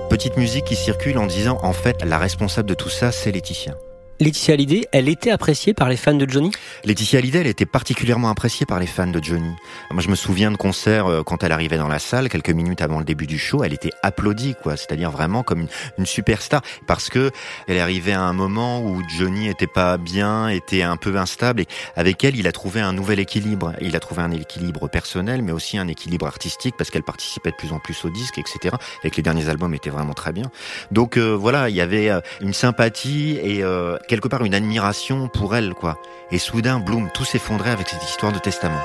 petite 0.09 0.37
musique 0.37 0.67
qui 0.67 0.76
circule 0.76 1.19
en 1.19 1.26
disant, 1.26 1.59
en 1.62 1.73
fait, 1.73 2.05
la 2.05 2.19
responsable 2.19 2.69
de 2.69 2.75
tout 2.75 2.88
ça, 2.88 3.11
c'est 3.11 3.33
Laetitia. 3.33 3.75
Laetitia 4.20 4.54
Hallyday, 4.54 4.88
elle 4.90 5.08
était 5.08 5.30
appréciée 5.30 5.75
par 5.75 5.88
les 5.88 5.96
fans 5.96 6.12
de 6.12 6.28
Johnny? 6.28 6.50
Laetitia 6.84 7.20
Hallyday, 7.20 7.38
elle 7.38 7.46
était 7.46 7.66
particulièrement 7.66 8.30
appréciée 8.30 8.66
par 8.66 8.80
les 8.80 8.88
fans 8.88 9.06
de 9.06 9.22
Johnny. 9.22 9.54
Moi, 9.92 10.02
je 10.02 10.08
me 10.08 10.16
souviens 10.16 10.50
de 10.50 10.56
concerts 10.56 11.06
euh, 11.06 11.22
quand 11.22 11.44
elle 11.44 11.52
arrivait 11.52 11.78
dans 11.78 11.87
la 11.87 12.00
salle, 12.00 12.28
quelques 12.28 12.50
minutes 12.50 12.82
avant 12.82 12.98
le 12.98 13.04
début 13.04 13.28
du 13.28 13.38
show, 13.38 13.62
elle 13.62 13.72
était 13.72 13.92
applaudie, 14.02 14.56
quoi. 14.60 14.76
C'est-à-dire 14.76 15.12
vraiment 15.12 15.44
comme 15.44 15.68
une, 15.98 16.06
superstar, 16.06 16.62
parce 16.88 17.10
que 17.10 17.30
elle 17.68 17.78
arrivait 17.78 18.12
à 18.12 18.22
un 18.22 18.32
moment 18.32 18.80
où 18.80 19.04
Johnny 19.16 19.46
était 19.46 19.68
pas 19.68 19.98
bien, 19.98 20.48
était 20.48 20.82
un 20.82 20.96
peu 20.96 21.16
instable, 21.16 21.60
et 21.60 21.66
avec 21.94 22.25
elle, 22.25 22.34
il 22.34 22.48
a 22.48 22.52
trouvé 22.52 22.80
un 22.80 22.92
nouvel 22.92 23.20
équilibre. 23.20 23.75
Il 23.80 23.94
a 23.94 24.00
trouvé 24.00 24.22
un 24.22 24.32
équilibre 24.32 24.88
personnel, 24.88 25.42
mais 25.42 25.52
aussi 25.52 25.78
un 25.78 25.87
équilibre 25.87 26.26
artistique, 26.26 26.75
parce 26.76 26.90
qu'elle 26.90 27.04
participait 27.04 27.52
de 27.52 27.56
plus 27.56 27.72
en 27.72 27.78
plus 27.78 28.04
au 28.04 28.10
disque, 28.10 28.38
etc. 28.38 28.75
Et 29.04 29.10
que 29.10 29.16
les 29.16 29.22
derniers 29.22 29.48
albums 29.48 29.75
étaient 29.75 29.90
vraiment 29.90 30.14
très 30.14 30.32
bien. 30.32 30.50
Donc 30.90 31.18
euh, 31.18 31.37
voilà, 31.37 31.68
il 31.68 31.76
y 31.76 31.80
avait 31.80 32.10
euh, 32.10 32.20
une 32.40 32.52
sympathie 32.52 33.38
et 33.40 33.62
quelque 34.08 34.26
part 34.26 34.44
une 34.44 34.54
admiration 34.54 35.28
pour 35.28 35.54
elle, 35.54 35.74
quoi. 35.74 35.98
Et 36.32 36.38
soudain, 36.38 36.80
Bloom, 36.80 37.10
tout 37.14 37.24
s'effondrait 37.24 37.70
avec 37.70 37.88
cette 37.88 38.02
histoire 38.02 38.32
de 38.32 38.38
testament. 38.38 38.80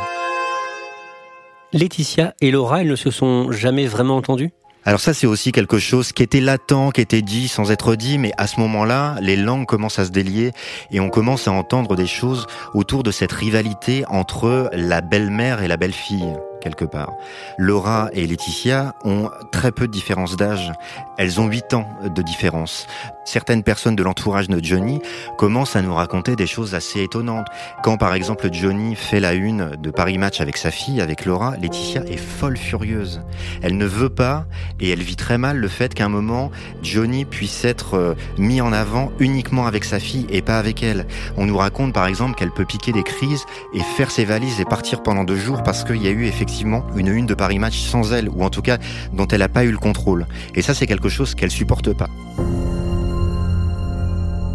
Laetitia 1.71 2.35
et 2.39 2.51
Laura, 2.51 2.81
elles 2.81 2.89
ne 2.89 2.95
se 2.95 3.09
sont 3.09 3.51
jamais 3.51 3.87
vraiment 3.87 4.17
entendues? 4.17 4.51
Alors 4.85 4.99
ça, 4.99 5.13
c'est 5.13 5.27
aussi 5.27 5.53
quelque 5.53 5.79
chose 5.79 6.11
qui 6.11 6.23
était 6.23 6.41
latent, 6.41 6.91
qui 6.93 6.99
était 6.99 7.21
dit 7.21 7.47
sans 7.47 7.71
être 7.71 7.95
dit, 7.95 8.17
mais 8.17 8.33
à 8.37 8.47
ce 8.47 8.59
moment-là, 8.59 9.15
les 9.21 9.37
langues 9.37 9.65
commencent 9.65 9.97
à 9.97 10.05
se 10.05 10.11
délier 10.11 10.51
et 10.91 10.99
on 10.99 11.09
commence 11.09 11.47
à 11.47 11.53
entendre 11.53 11.95
des 11.95 12.05
choses 12.05 12.47
autour 12.73 13.01
de 13.01 13.09
cette 13.09 13.31
rivalité 13.31 14.03
entre 14.09 14.69
la 14.73 14.99
belle-mère 14.99 15.63
et 15.63 15.69
la 15.69 15.77
belle-fille 15.77 16.33
quelque 16.63 16.85
part. 16.85 17.11
Laura 17.57 18.09
et 18.13 18.25
Laetitia 18.25 18.95
ont 19.03 19.29
très 19.51 19.71
peu 19.71 19.85
de 19.87 19.91
différence 19.91 20.37
d'âge. 20.37 20.71
Elles 21.17 21.41
ont 21.41 21.47
8 21.47 21.73
ans 21.73 21.87
de 22.03 22.21
différence. 22.21 22.87
Certaines 23.25 23.63
personnes 23.63 23.95
de 23.95 24.03
l'entourage 24.03 24.49
de 24.49 24.63
Johnny 24.63 24.99
commencent 25.37 25.75
à 25.75 25.81
nous 25.81 25.93
raconter 25.93 26.35
des 26.35 26.47
choses 26.47 26.75
assez 26.75 27.01
étonnantes. 27.01 27.47
Quand 27.83 27.97
par 27.97 28.13
exemple 28.13 28.49
Johnny 28.51 28.95
fait 28.95 29.19
la 29.19 29.33
une 29.33 29.71
de 29.77 29.91
Paris 29.91 30.17
Match 30.17 30.41
avec 30.41 30.57
sa 30.57 30.71
fille, 30.71 31.01
avec 31.01 31.25
Laura, 31.25 31.55
Laetitia 31.57 32.03
est 32.05 32.17
folle 32.17 32.57
furieuse. 32.57 33.21
Elle 33.61 33.77
ne 33.77 33.85
veut 33.85 34.09
pas 34.09 34.45
et 34.79 34.89
elle 34.89 35.01
vit 35.01 35.15
très 35.15 35.37
mal 35.37 35.57
le 35.57 35.67
fait 35.67 35.93
qu'à 35.93 36.05
un 36.05 36.09
moment 36.09 36.51
Johnny 36.81 37.25
puisse 37.25 37.63
être 37.63 37.95
euh, 37.95 38.13
mis 38.37 38.59
en 38.61 38.73
avant 38.73 39.11
uniquement 39.19 39.65
avec 39.65 39.85
sa 39.85 39.99
fille 39.99 40.27
et 40.29 40.41
pas 40.41 40.59
avec 40.59 40.83
elle. 40.83 41.07
On 41.37 41.45
nous 41.45 41.57
raconte 41.57 41.93
par 41.93 42.07
exemple 42.07 42.35
qu'elle 42.35 42.51
peut 42.51 42.65
piquer 42.65 42.91
des 42.91 43.03
crises 43.03 43.45
et 43.73 43.79
faire 43.79 44.11
ses 44.11 44.25
valises 44.25 44.59
et 44.59 44.65
partir 44.65 45.01
pendant 45.01 45.23
deux 45.23 45.37
jours 45.37 45.63
parce 45.63 45.83
qu'il 45.83 46.01
y 46.03 46.07
a 46.07 46.11
eu 46.11 46.25
effectivement 46.25 46.85
une 46.95 47.07
une 47.07 47.25
de 47.25 47.33
Paris 47.33 47.59
Match 47.59 47.79
sans 47.79 48.13
elle, 48.13 48.29
ou 48.29 48.43
en 48.43 48.49
tout 48.49 48.61
cas 48.61 48.77
dont 49.13 49.27
elle 49.27 49.39
n'a 49.39 49.49
pas 49.49 49.63
eu 49.63 49.71
le 49.71 49.77
contrôle. 49.77 50.27
Et 50.55 50.61
ça, 50.61 50.73
c'est 50.73 50.87
quelque 50.87 51.09
chose 51.09 51.35
qu'elle 51.35 51.51
supporte 51.51 51.93
pas. 51.93 52.09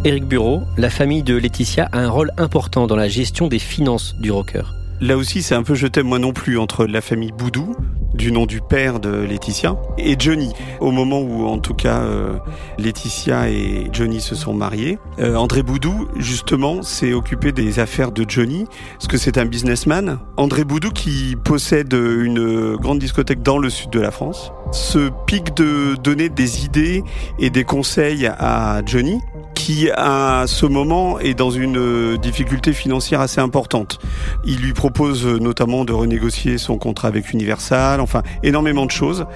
Éric 0.05 0.25
Bureau, 0.25 0.61
la 0.77 0.89
famille 0.89 1.23
de 1.23 1.35
Laetitia 1.35 1.89
a 1.91 1.99
un 1.99 2.09
rôle 2.09 2.31
important 2.37 2.87
dans 2.87 2.95
la 2.95 3.09
gestion 3.09 3.47
des 3.47 3.59
finances 3.59 4.15
du 4.17 4.31
rocker. 4.31 4.63
Là 5.01 5.17
aussi, 5.17 5.41
c'est 5.43 5.55
un 5.55 5.63
peu 5.63 5.75
je 5.75 5.87
t'aime 5.87 6.07
moi 6.07 6.19
non 6.19 6.31
plus 6.31 6.57
entre 6.57 6.85
la 6.85 7.01
famille 7.01 7.33
Boudou, 7.33 7.75
du 8.13 8.31
nom 8.31 8.45
du 8.45 8.61
père 8.61 9.01
de 9.01 9.09
Laetitia, 9.09 9.75
et 9.97 10.15
Johnny. 10.17 10.53
Au 10.79 10.91
moment 10.91 11.19
où, 11.19 11.45
en 11.45 11.57
tout 11.57 11.73
cas, 11.73 11.99
euh, 11.99 12.37
Laetitia 12.77 13.49
et 13.49 13.89
Johnny 13.91 14.21
se 14.21 14.35
sont 14.35 14.53
mariés, 14.53 14.99
euh, 15.19 15.35
André 15.35 15.63
Boudou, 15.63 16.07
justement, 16.15 16.81
s'est 16.81 17.11
occupé 17.11 17.51
des 17.51 17.79
affaires 17.79 18.13
de 18.13 18.23
Johnny, 18.25 18.65
parce 18.93 19.07
que 19.07 19.17
c'est 19.17 19.37
un 19.37 19.45
businessman. 19.45 20.19
André 20.37 20.63
Boudou, 20.63 20.91
qui 20.91 21.35
possède 21.43 21.93
une 21.93 22.77
grande 22.77 22.99
discothèque 22.99 23.41
dans 23.41 23.57
le 23.57 23.69
sud 23.69 23.89
de 23.89 23.99
la 23.99 24.11
France, 24.11 24.53
se 24.71 25.09
pique 25.25 25.55
de 25.55 25.95
donner 25.95 26.29
des 26.29 26.63
idées 26.63 27.03
et 27.37 27.49
des 27.49 27.65
conseils 27.65 28.27
à 28.27 28.81
Johnny, 28.85 29.19
qui 29.69 29.91
à 29.91 30.45
ce 30.47 30.65
moment 30.65 31.19
est 31.19 31.35
dans 31.35 31.51
une 31.51 32.17
difficulté 32.17 32.73
financière 32.73 33.21
assez 33.21 33.39
importante. 33.39 33.99
Il 34.43 34.61
lui 34.61 34.73
propose 34.73 35.27
notamment 35.27 35.85
de 35.85 35.93
renégocier 35.93 36.57
son 36.57 36.79
contrat 36.79 37.07
avec 37.07 37.31
Universal, 37.33 38.01
enfin 38.01 38.23
énormément 38.41 38.87
de 38.87 38.91
choses. 38.91 39.27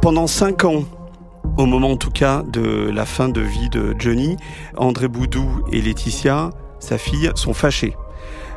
Pendant 0.00 0.26
cinq 0.26 0.64
ans, 0.64 0.84
au 1.58 1.66
moment 1.66 1.90
en 1.90 1.98
tout 1.98 2.10
cas 2.10 2.42
de 2.50 2.88
la 2.90 3.04
fin 3.04 3.28
de 3.28 3.42
vie 3.42 3.68
de 3.68 3.94
Johnny, 3.98 4.38
André 4.78 5.08
Boudou 5.08 5.46
et 5.70 5.82
Laetitia, 5.82 6.48
sa 6.78 6.96
fille, 6.96 7.30
sont 7.34 7.52
fâchés. 7.52 7.94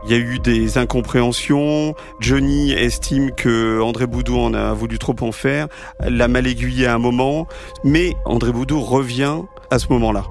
Il 0.06 0.12
y 0.12 0.16
a 0.16 0.20
eu 0.20 0.40
des 0.40 0.78
incompréhensions. 0.78 1.96
Johnny 2.22 2.72
estime 2.72 3.32
que 3.32 3.82
André 3.82 4.08
Boudou 4.08 4.38
en 4.38 4.54
a 4.54 4.72
voulu 4.72 5.00
trop 5.00 5.18
en 5.20 5.34
faire, 5.34 5.68
l'a 6.00 6.30
mal 6.30 6.48
aiguillé 6.48 6.88
à 6.88 6.96
un 6.96 7.00
moment, 7.00 7.46
mais 7.84 8.14
André 8.24 8.54
Boudou 8.54 8.80
revient 8.80 9.40
à 9.70 9.80
ce 9.80 9.88
moment-là 9.90 10.24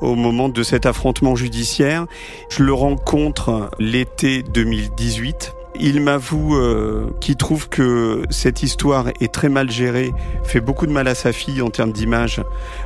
au 0.00 0.14
moment 0.14 0.48
de 0.48 0.62
cet 0.62 0.86
affrontement 0.86 1.36
judiciaire. 1.36 2.06
Je 2.48 2.62
le 2.62 2.72
rencontre 2.72 3.70
l'été 3.78 4.42
2018. 4.42 5.54
Il 5.80 6.00
m'avoue 6.00 6.54
euh, 6.54 7.10
qu'il 7.20 7.34
trouve 7.36 7.68
que 7.68 8.22
cette 8.30 8.62
histoire 8.62 9.08
est 9.20 9.32
très 9.32 9.48
mal 9.48 9.70
gérée, 9.70 10.12
fait 10.44 10.60
beaucoup 10.60 10.86
de 10.86 10.92
mal 10.92 11.08
à 11.08 11.16
sa 11.16 11.32
fille 11.32 11.62
en 11.62 11.70
termes 11.70 11.90
d'image, 11.90 12.40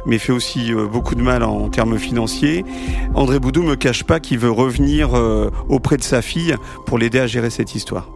mais 0.07 0.19
fait 0.19 0.33
aussi 0.33 0.73
euh, 0.73 0.87
beaucoup 0.87 1.15
de 1.15 1.21
mal 1.21 1.43
en, 1.43 1.69
termes 1.69 1.99
financiers. 1.99 2.65
André 3.15 3.39
Boudou 3.41 3.63
me 3.63 3.77
cache 3.77 4.05
pas 4.05 4.21
qu'il 4.21 4.39
veut 4.39 4.51
revenir 4.51 5.15
euh, 5.15 5.51
auprès 5.69 5.99
de 5.99 6.03
sa 6.03 6.23
fille 6.23 6.55
pour 6.87 6.99
l'aider 6.99 7.19
à 7.19 7.27
gérer 7.27 7.51
cette 7.51 7.75
histoire. 7.75 8.09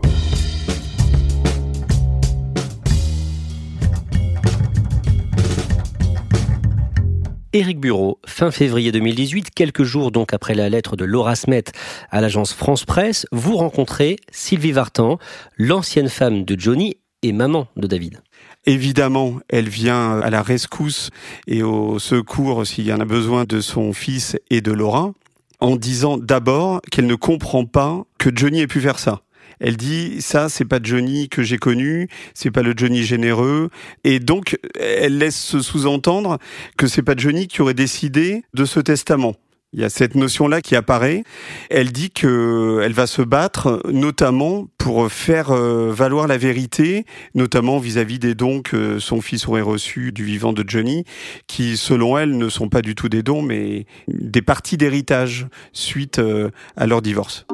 Éric 7.55 7.81
Bureau, 7.81 8.19
fin 8.25 8.51
février 8.51 8.93
2018, 8.93 9.51
quelques 9.51 9.83
jours 9.83 10.11
donc 10.11 10.33
après 10.33 10.55
la 10.55 10.71
lettre 10.71 10.97
de 10.97 11.05
Laura 11.05 11.37
Smet 11.37 11.65
à 12.11 12.23
l'agence 12.23 12.55
France 12.55 12.87
Presse, 12.87 13.27
vous 13.31 13.59
rencontrez 13.59 14.17
Sylvie 14.31 14.73
Vartan, 14.73 15.19
l'ancienne 15.59 16.09
femme 16.09 16.45
de 16.45 16.59
Johnny 16.59 16.97
et 17.23 17.33
maman 17.33 17.69
de 17.77 17.87
David. 17.87 18.23
Évidemment, 18.65 19.35
elle 19.51 19.69
vient 19.69 20.19
à 20.21 20.31
la 20.31 20.41
rescousse 20.41 21.11
et 21.47 21.63
au 21.63 21.99
secours 21.99 22.67
s'il 22.67 22.87
y 22.87 22.93
en 22.93 23.01
a 23.01 23.05
besoin 23.05 23.45
de 23.45 23.61
son 23.61 23.93
fils 23.93 24.39
et 24.49 24.63
de 24.63 24.73
Laura, 24.73 25.13
en 25.61 25.77
disant 25.77 26.17
d'abord 26.17 26.81
qu'elle 26.91 27.07
ne 27.07 27.17
comprend 27.17 27.67
pas 27.67 28.05
que 28.17 28.31
Johnny 28.35 28.61
ait 28.61 28.67
pu 28.67 28.81
faire 28.81 28.99
ça. 28.99 29.21
Elle 29.63 29.77
dit 29.77 30.21
ça, 30.21 30.49
c'est 30.49 30.65
pas 30.65 30.81
Johnny 30.83 31.29
que 31.29 31.45
j'ai 31.45 31.57
connu, 31.57 32.09
c'est 32.35 32.51
pas 32.51 32.63
le 32.63 32.75
Johnny 32.77 33.05
généreux, 33.05 33.71
et 34.03 34.19
donc 34.19 34.59
elle 34.79 35.19
laisse 35.19 35.61
sous-entendre 35.61 36.39
que 36.77 36.89
c'est 36.89 37.03
pas 37.03 37.15
Johnny 37.17 37.47
qui 37.47 37.63
aurait 37.63 37.73
décidé 37.73 38.43
de 38.55 38.65
ce 38.65 38.81
testament. 38.81 39.37
Il 39.73 39.81
y 39.81 39.85
a 39.85 39.89
cette 39.89 40.17
notion-là 40.17 40.61
qui 40.61 40.77
apparaît. 40.77 41.23
Elle 41.71 41.93
dit 41.93 42.11
que 42.11 42.83
elle 42.85 42.93
va 42.93 43.07
se 43.07 43.23
battre, 43.23 43.81
notamment 43.91 44.67
pour 44.77 45.11
faire 45.11 45.53
euh, 45.53 45.93
valoir 45.93 46.27
la 46.27 46.37
vérité, 46.37 47.07
notamment 47.35 47.79
vis-à-vis 47.79 48.19
des 48.19 48.35
dons 48.35 48.61
que 48.61 48.99
son 48.99 49.23
fils 49.23 49.49
aurait 49.49 49.63
reçus 49.63 50.13
du 50.13 50.25
vivant 50.25 50.53
de 50.53 50.65
Johnny, 50.67 51.05
qui, 51.47 51.77
selon 51.77 52.19
elle, 52.19 52.37
ne 52.37 52.49
sont 52.51 52.69
pas 52.69 52.83
du 52.83 52.95
tout 52.95 53.09
des 53.09 53.23
dons, 53.23 53.43
mais 53.43 53.87
des 54.09 54.43
parties 54.43 54.77
d'héritage 54.77 55.47
suite 55.73 56.19
euh, 56.19 56.51
à 56.77 56.87
leur 56.87 57.01
divorce. 57.01 57.47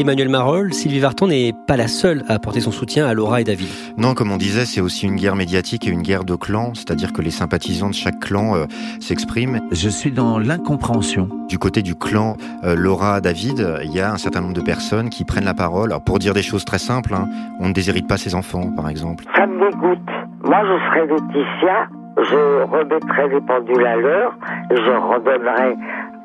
Emmanuel 0.00 0.28
Marolles, 0.28 0.74
Sylvie 0.74 0.98
Vartan 0.98 1.26
n'est 1.26 1.54
pas 1.66 1.78
la 1.78 1.88
seule 1.88 2.22
à 2.28 2.34
apporter 2.34 2.60
son 2.60 2.70
soutien 2.70 3.06
à 3.06 3.14
Laura 3.14 3.40
et 3.40 3.44
David. 3.44 3.68
Non, 3.96 4.12
comme 4.12 4.30
on 4.30 4.36
disait, 4.36 4.66
c'est 4.66 4.82
aussi 4.82 5.06
une 5.06 5.16
guerre 5.16 5.36
médiatique 5.36 5.86
et 5.86 5.90
une 5.90 6.02
guerre 6.02 6.24
de 6.24 6.34
clans, 6.34 6.74
c'est-à-dire 6.74 7.14
que 7.14 7.22
les 7.22 7.30
sympathisants 7.30 7.88
de 7.88 7.94
chaque 7.94 8.20
clan 8.20 8.56
euh, 8.56 8.66
s'expriment. 9.00 9.60
Je 9.72 9.88
suis 9.88 10.12
dans 10.12 10.38
l'incompréhension. 10.38 11.30
Du 11.48 11.58
côté 11.58 11.80
du 11.80 11.94
clan 11.94 12.36
euh, 12.62 12.74
Laura-David, 12.76 13.78
il 13.84 13.92
y 13.92 14.00
a 14.00 14.12
un 14.12 14.18
certain 14.18 14.42
nombre 14.42 14.52
de 14.52 14.60
personnes 14.60 15.08
qui 15.08 15.24
prennent 15.24 15.46
la 15.46 15.54
parole 15.54 15.90
Alors, 15.92 16.04
pour 16.04 16.18
dire 16.18 16.34
des 16.34 16.42
choses 16.42 16.66
très 16.66 16.78
simples. 16.78 17.14
Hein. 17.14 17.26
on 17.60 17.68
ne 17.68 17.72
déshérite 17.72 18.06
pas 18.06 18.18
ses 18.18 18.34
enfants, 18.34 18.70
par 18.76 18.90
exemple. 18.90 19.24
Ça 19.34 19.46
me 19.46 19.70
dégoûte. 19.70 19.98
Moi, 20.44 20.60
je 20.62 20.86
serais 20.88 21.06
Laetitia, 21.06 21.88
je 22.18 22.64
remettrais 22.64 23.28
les 23.28 23.40
pendules 23.40 23.86
à 23.86 23.96
l'heure, 23.96 24.36
je 24.70 24.76
redonnerais 24.76 25.74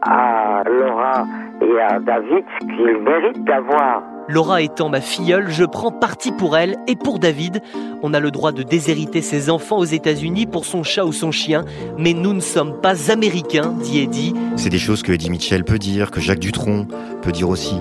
à 0.02 0.64
Laura 0.66 1.26
et 1.62 1.80
à 1.80 2.00
David 2.00 2.44
ce 2.60 2.66
qu'il 2.66 2.98
mérite 3.02 3.44
d'avoir. 3.44 4.04
Laura 4.28 4.62
étant 4.62 4.90
ma 4.90 5.02
filleule, 5.02 5.50
je 5.50 5.66
prends 5.66 5.92
parti 5.92 6.32
pour 6.32 6.56
elle 6.56 6.78
et 6.88 6.96
pour 6.96 7.20
David. 7.20 7.62
On 8.02 8.14
a 8.14 8.20
le 8.20 8.32
droit 8.32 8.52
de 8.52 8.64
déshériter 8.64 9.22
ses 9.22 9.50
enfants 9.50 9.78
aux 9.78 9.86
États-Unis 9.86 10.46
pour 10.46 10.66
son 10.66 10.84
chat 10.84 11.06
ou 11.06 11.12
son 11.12 11.32
chien, 11.32 11.66
mais 11.98 12.14
nous 12.14 12.34
ne 12.34 12.40
sommes 12.40 12.80
pas 12.80 13.12
américains, 13.12 13.74
dit 13.82 14.02
Eddie. 14.02 14.34
C'est 14.56 14.70
des 14.70 14.80
choses 14.80 15.04
que 15.04 15.12
Eddie 15.12 15.30
Mitchell 15.30 15.64
peut 15.64 15.80
dire, 15.80 16.12
que 16.12 16.22
Jacques 16.22 16.40
Dutronc 16.40 16.88
peut 17.22 17.32
dire 17.32 17.50
aussi. 17.50 17.78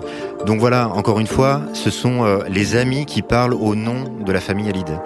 Donc 0.46 0.58
voilà, 0.58 0.88
encore 0.88 1.20
une 1.20 1.26
fois, 1.26 1.60
ce 1.72 1.90
sont 1.90 2.24
euh, 2.24 2.38
les 2.48 2.76
amis 2.76 3.06
qui 3.06 3.22
parlent 3.22 3.54
au 3.54 3.74
nom 3.74 4.04
de 4.24 4.32
la 4.32 4.40
famille 4.40 4.68
Hallyday. 4.68 4.98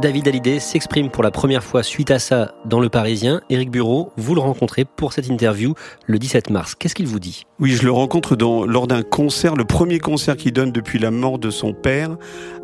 David 0.00 0.28
Hallyday 0.28 0.60
s'exprime 0.60 1.10
pour 1.10 1.24
la 1.24 1.32
première 1.32 1.64
fois 1.64 1.82
suite 1.82 2.12
à 2.12 2.20
ça 2.20 2.54
dans 2.64 2.78
Le 2.78 2.88
Parisien. 2.88 3.40
Éric 3.50 3.72
Bureau, 3.72 4.12
vous 4.16 4.36
le 4.36 4.40
rencontrez 4.40 4.84
pour 4.84 5.12
cette 5.12 5.26
interview 5.26 5.74
le 6.06 6.20
17 6.20 6.50
mars. 6.50 6.76
Qu'est-ce 6.76 6.94
qu'il 6.94 7.08
vous 7.08 7.18
dit? 7.18 7.47
Oui, 7.60 7.72
je 7.72 7.82
le 7.82 7.90
rencontre 7.90 8.36
dans, 8.36 8.64
lors 8.64 8.86
d'un 8.86 9.02
concert, 9.02 9.56
le 9.56 9.64
premier 9.64 9.98
concert 9.98 10.36
qu'il 10.36 10.52
donne 10.52 10.70
depuis 10.70 11.00
la 11.00 11.10
mort 11.10 11.40
de 11.40 11.50
son 11.50 11.72
père 11.72 12.16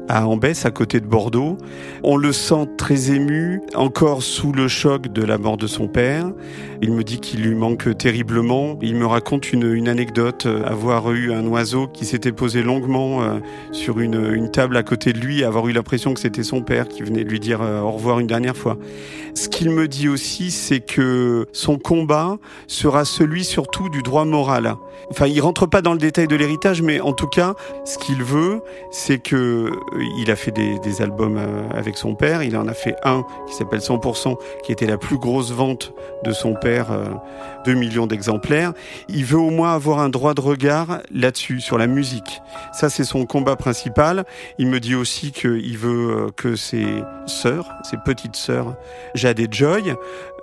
à 0.09 0.29
Ambès, 0.29 0.67
à 0.67 0.71
côté 0.71 1.01
de 1.01 1.07
Bordeaux. 1.07 1.57
On 2.05 2.17
le 2.17 2.33
sent 2.33 2.69
très 2.77 3.11
ému, 3.11 3.61
encore 3.75 4.23
sous 4.23 4.53
le 4.53 4.69
choc 4.69 5.09
de 5.09 5.23
la 5.23 5.39
mort 5.39 5.57
de 5.57 5.67
son 5.67 5.89
père. 5.89 6.31
Il 6.81 6.93
me 6.93 7.03
dit 7.03 7.19
qu'il 7.19 7.43
lui 7.43 7.55
manque 7.55 7.97
terriblement. 7.97 8.79
Il 8.83 8.95
me 8.95 9.07
raconte 9.07 9.53
une, 9.53 9.73
une 9.73 9.89
anecdote, 9.89 10.47
euh, 10.47 10.63
avoir 10.65 11.11
eu 11.11 11.33
un 11.33 11.47
oiseau 11.47 11.89
qui 11.89 12.05
s'était 12.05 12.33
posé 12.33 12.63
longuement 12.63 13.23
euh, 13.23 13.39
sur 13.73 13.99
une, 13.99 14.33
une, 14.35 14.51
table 14.51 14.77
à 14.77 14.83
côté 14.83 15.13
de 15.13 15.19
lui, 15.19 15.43
avoir 15.43 15.67
eu 15.69 15.73
l'impression 15.73 16.15
que 16.15 16.21
c'était 16.21 16.43
son 16.43 16.61
père 16.61 16.87
qui 16.87 17.03
venait 17.03 17.25
lui 17.25 17.41
dire 17.41 17.63
euh, 17.63 17.81
au 17.81 17.93
revoir 17.93 18.21
une 18.21 18.27
dernière 18.27 18.57
fois. 18.57 18.77
Ce 19.35 19.49
qu'il 19.49 19.71
me 19.71 19.89
dit 19.89 20.09
aussi, 20.09 20.51
c'est 20.51 20.81
que 20.81 21.47
son 21.53 21.79
combat 21.79 22.37
sera 22.67 23.05
celui 23.05 23.45
surtout 23.45 23.89
du 23.89 24.03
droit 24.03 24.25
moral. 24.25 24.77
Enfin, 25.11 25.27
il 25.27 25.41
rentre 25.41 25.67
pas 25.67 25.83
dans 25.83 25.93
le 25.93 25.99
détail 25.99 26.27
de 26.27 26.37
l'héritage, 26.37 26.83
mais 26.83 27.01
en 27.01 27.13
tout 27.13 27.27
cas, 27.27 27.55
ce 27.85 27.99
qu'il 27.99 28.23
veut, 28.23 28.63
c'est 28.91 29.19
que 29.19 29.71
il 30.19 30.31
a 30.31 30.37
fait 30.37 30.51
des, 30.51 31.03
albums 31.03 31.41
avec 31.73 31.97
son 31.97 32.15
père. 32.15 32.43
Il 32.43 32.57
en 32.57 32.69
a 32.69 32.75
fait 32.75 32.95
un 33.05 33.25
qui 33.49 33.55
s'appelle 33.55 33.81
100%, 33.81 34.37
qui 34.63 34.73
était 34.73 34.87
la 34.87 34.97
plus 34.97 35.19
grosse 35.19 35.51
vente 35.51 35.93
de 36.25 36.33
son 36.33 36.55
père, 36.55 36.87
2 37.65 37.75
millions 37.75 38.07
d'exemplaires. 38.07 38.73
Il 39.09 39.25
veut 39.25 39.39
au 39.39 39.51
moins 39.51 39.75
avoir 39.75 39.99
un 39.99 40.09
droit 40.09 40.35
de 40.35 40.41
regard 40.41 41.01
là-dessus, 41.13 41.61
sur 41.61 41.79
la 41.79 41.87
musique. 41.87 42.41
Ça, 42.73 42.89
c'est 42.91 43.05
son 43.05 43.27
combat 43.27 43.57
principal. 43.57 44.25
Il 44.59 44.69
me 44.69 44.79
dit 44.79 44.95
aussi 44.95 45.33
qu'il 45.33 45.77
veut 45.77 46.29
que 46.37 46.55
ses 46.55 46.87
sœurs, 47.27 47.69
ses 47.83 47.97
petites 47.97 48.37
sœurs, 48.37 48.77
Jade 49.15 49.41
et 49.41 49.49
Joy, 49.51 49.95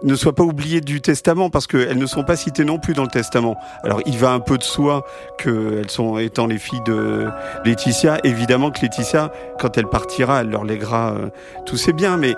ne 0.03 0.15
soient 0.15 0.33
pas 0.33 0.43
oubliées 0.43 0.81
du 0.81 1.01
testament 1.01 1.49
parce 1.49 1.67
qu'elles 1.67 1.97
ne 1.97 2.05
sont 2.05 2.23
pas 2.23 2.35
citées 2.35 2.65
non 2.65 2.79
plus 2.79 2.93
dans 2.93 3.03
le 3.03 3.09
testament. 3.09 3.55
Alors 3.83 4.01
il 4.05 4.17
va 4.17 4.31
un 4.31 4.39
peu 4.39 4.57
de 4.57 4.63
soi 4.63 5.05
qu'elles 5.37 5.89
sont 5.89 6.17
étant 6.17 6.47
les 6.47 6.57
filles 6.57 6.81
de 6.85 7.27
Laetitia. 7.65 8.19
Évidemment 8.23 8.71
que 8.71 8.81
Laetitia, 8.81 9.31
quand 9.59 9.77
elle 9.77 9.87
partira, 9.87 10.41
elle 10.41 10.49
leur 10.49 10.63
lèguera 10.63 11.13
euh, 11.13 11.29
tous 11.65 11.77
ses 11.77 11.93
biens, 11.93 12.17
mais 12.17 12.35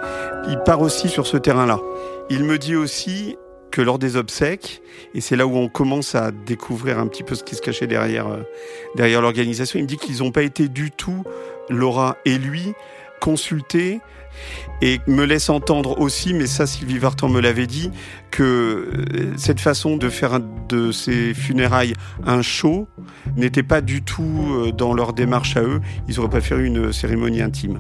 il 0.49 0.59
part 0.59 0.81
aussi 0.81 1.09
sur 1.09 1.27
ce 1.27 1.37
terrain-là. 1.37 1.79
Il 2.29 2.43
me 2.43 2.57
dit 2.57 2.75
aussi 2.75 3.37
que 3.71 3.81
lors 3.81 3.97
des 3.97 4.17
obsèques, 4.17 4.81
et 5.15 5.21
c'est 5.21 5.35
là 5.35 5.47
où 5.47 5.55
on 5.55 5.67
commence 5.67 6.13
à 6.13 6.31
découvrir 6.31 6.99
un 6.99 7.07
petit 7.07 7.23
peu 7.23 7.33
ce 7.33 7.43
qui 7.43 7.55
se 7.55 7.61
cachait 7.61 7.87
derrière, 7.87 8.27
euh, 8.27 8.43
derrière 8.95 9.21
l'organisation, 9.21 9.79
il 9.79 9.83
me 9.83 9.87
dit 9.87 9.97
qu'ils 9.97 10.19
n'ont 10.19 10.31
pas 10.31 10.43
été 10.43 10.67
du 10.67 10.91
tout, 10.91 11.23
Laura 11.69 12.17
et 12.25 12.37
lui, 12.37 12.73
consultés 13.19 13.99
et 14.81 14.99
me 15.07 15.23
laisse 15.25 15.49
entendre 15.49 15.99
aussi, 15.99 16.33
mais 16.33 16.47
ça 16.47 16.67
Sylvie 16.67 16.97
Vartan 16.97 17.29
me 17.29 17.39
l'avait 17.39 17.67
dit, 17.67 17.91
que 18.31 18.89
cette 19.37 19.59
façon 19.59 19.97
de 19.97 20.09
faire 20.09 20.39
de 20.69 20.91
ces 20.91 21.33
funérailles 21.33 21.93
un 22.25 22.41
show 22.41 22.87
n'était 23.37 23.63
pas 23.63 23.81
du 23.81 24.01
tout 24.01 24.71
dans 24.75 24.93
leur 24.93 25.13
démarche 25.13 25.55
à 25.55 25.61
eux. 25.61 25.81
Ils 26.07 26.19
auraient 26.19 26.29
préféré 26.29 26.65
une 26.65 26.91
cérémonie 26.91 27.41
intime. 27.41 27.79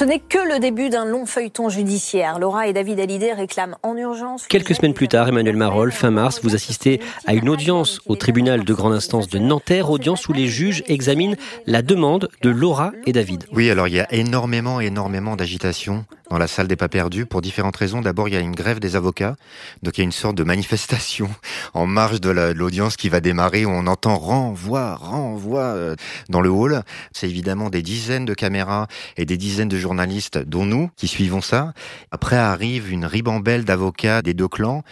Ce 0.00 0.06
n'est 0.06 0.18
que 0.18 0.38
le 0.38 0.60
début 0.60 0.88
d'un 0.88 1.04
long 1.04 1.26
feuilleton 1.26 1.68
judiciaire. 1.68 2.38
Laura 2.38 2.66
et 2.66 2.72
David 2.72 3.00
Hallyday 3.00 3.34
réclament 3.34 3.76
en 3.82 3.98
urgence. 3.98 4.46
Quelques 4.46 4.74
semaines 4.74 4.94
plus 4.94 5.08
tard, 5.08 5.28
Emmanuel 5.28 5.56
Marolles, 5.56 5.92
fin 5.92 6.10
mars, 6.10 6.40
vous 6.42 6.54
assistez 6.54 7.02
à 7.26 7.34
une 7.34 7.50
audience 7.50 8.00
au 8.06 8.16
tribunal 8.16 8.64
de 8.64 8.72
grande 8.72 8.94
instance 8.94 9.28
de 9.28 9.38
Nanterre, 9.38 9.90
audience 9.90 10.26
où 10.26 10.32
les 10.32 10.46
juges 10.46 10.82
examinent 10.86 11.36
la 11.66 11.82
demande 11.82 12.30
de 12.40 12.48
Laura 12.48 12.92
et 13.04 13.12
David. 13.12 13.44
Oui, 13.52 13.68
alors 13.68 13.88
il 13.88 13.94
y 13.94 14.00
a 14.00 14.10
énormément, 14.10 14.80
énormément 14.80 15.36
d'agitation 15.36 16.06
dans 16.30 16.38
la 16.38 16.46
salle 16.46 16.68
des 16.68 16.76
pas 16.76 16.88
perdus 16.88 17.26
pour 17.26 17.42
différentes 17.42 17.76
raisons. 17.76 18.00
D'abord, 18.00 18.28
il 18.28 18.34
y 18.34 18.36
a 18.36 18.40
une 18.40 18.54
grève 18.54 18.80
des 18.80 18.96
avocats, 18.96 19.36
donc 19.82 19.98
il 19.98 20.00
y 20.00 20.02
a 20.02 20.04
une 20.04 20.12
sorte 20.12 20.36
de 20.36 20.44
manifestation 20.44 21.28
en 21.74 21.86
marge 21.86 22.20
de 22.20 22.30
l'audience 22.30 22.96
qui 22.96 23.08
va 23.08 23.20
démarrer 23.20 23.66
où 23.66 23.70
on 23.70 23.86
entend 23.86 24.16
renvoi, 24.16 24.94
renvoi 24.94 25.60
euh, 25.60 25.96
dans 26.28 26.40
le 26.40 26.48
hall. 26.48 26.82
C'est 27.12 27.28
évidemment 27.28 27.68
des 27.68 27.82
dizaines 27.82 28.24
de 28.24 28.34
caméras 28.34 28.86
et 29.16 29.26
des 29.26 29.36
dizaines 29.36 29.68
de 29.68 29.78
journalistes, 29.78 30.38
dont 30.38 30.64
nous, 30.64 30.88
qui 30.96 31.08
suivons 31.08 31.40
ça. 31.40 31.74
Après 32.12 32.36
arrive 32.36 32.90
une 32.90 33.04
ribambelle 33.04 33.64
d'avocats 33.64 34.22
des 34.22 34.34
deux 34.34 34.48
clans, 34.48 34.84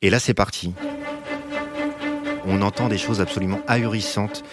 et 0.00 0.10
là 0.10 0.18
c'est 0.18 0.34
parti. 0.34 0.74
On 2.46 2.62
entend 2.62 2.88
des 2.88 2.98
choses 2.98 3.20
absolument 3.20 3.60
ahurissantes 3.66 4.44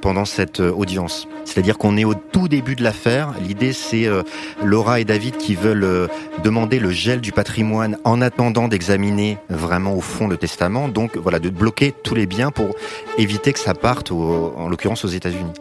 pendant 0.00 0.24
cette 0.24 0.60
audience. 0.60 1.28
C'est-à-dire 1.44 1.78
qu'on 1.78 1.96
est 1.96 2.04
au 2.04 2.14
tout 2.14 2.48
début 2.48 2.76
de 2.76 2.82
l'affaire. 2.82 3.34
L'idée, 3.46 3.72
c'est 3.72 4.06
euh, 4.06 4.22
Laura 4.62 5.00
et 5.00 5.04
David 5.04 5.36
qui 5.36 5.54
veulent 5.54 5.84
euh, 5.84 6.06
demander 6.44 6.78
le 6.78 6.90
gel 6.90 7.20
du 7.20 7.32
patrimoine 7.32 7.98
en 8.04 8.20
attendant 8.20 8.68
d'examiner 8.68 9.38
vraiment 9.48 9.94
au 9.94 10.00
fond 10.00 10.28
le 10.28 10.36
testament. 10.36 10.88
Donc 10.88 11.16
voilà, 11.16 11.38
de 11.38 11.50
bloquer 11.50 11.92
tous 11.92 12.14
les 12.14 12.26
biens 12.26 12.50
pour 12.50 12.74
éviter 13.18 13.52
que 13.52 13.58
ça 13.58 13.74
parte, 13.74 14.12
en 14.12 14.68
l'occurrence 14.68 15.04
aux 15.04 15.08
États-Unis. 15.08 15.52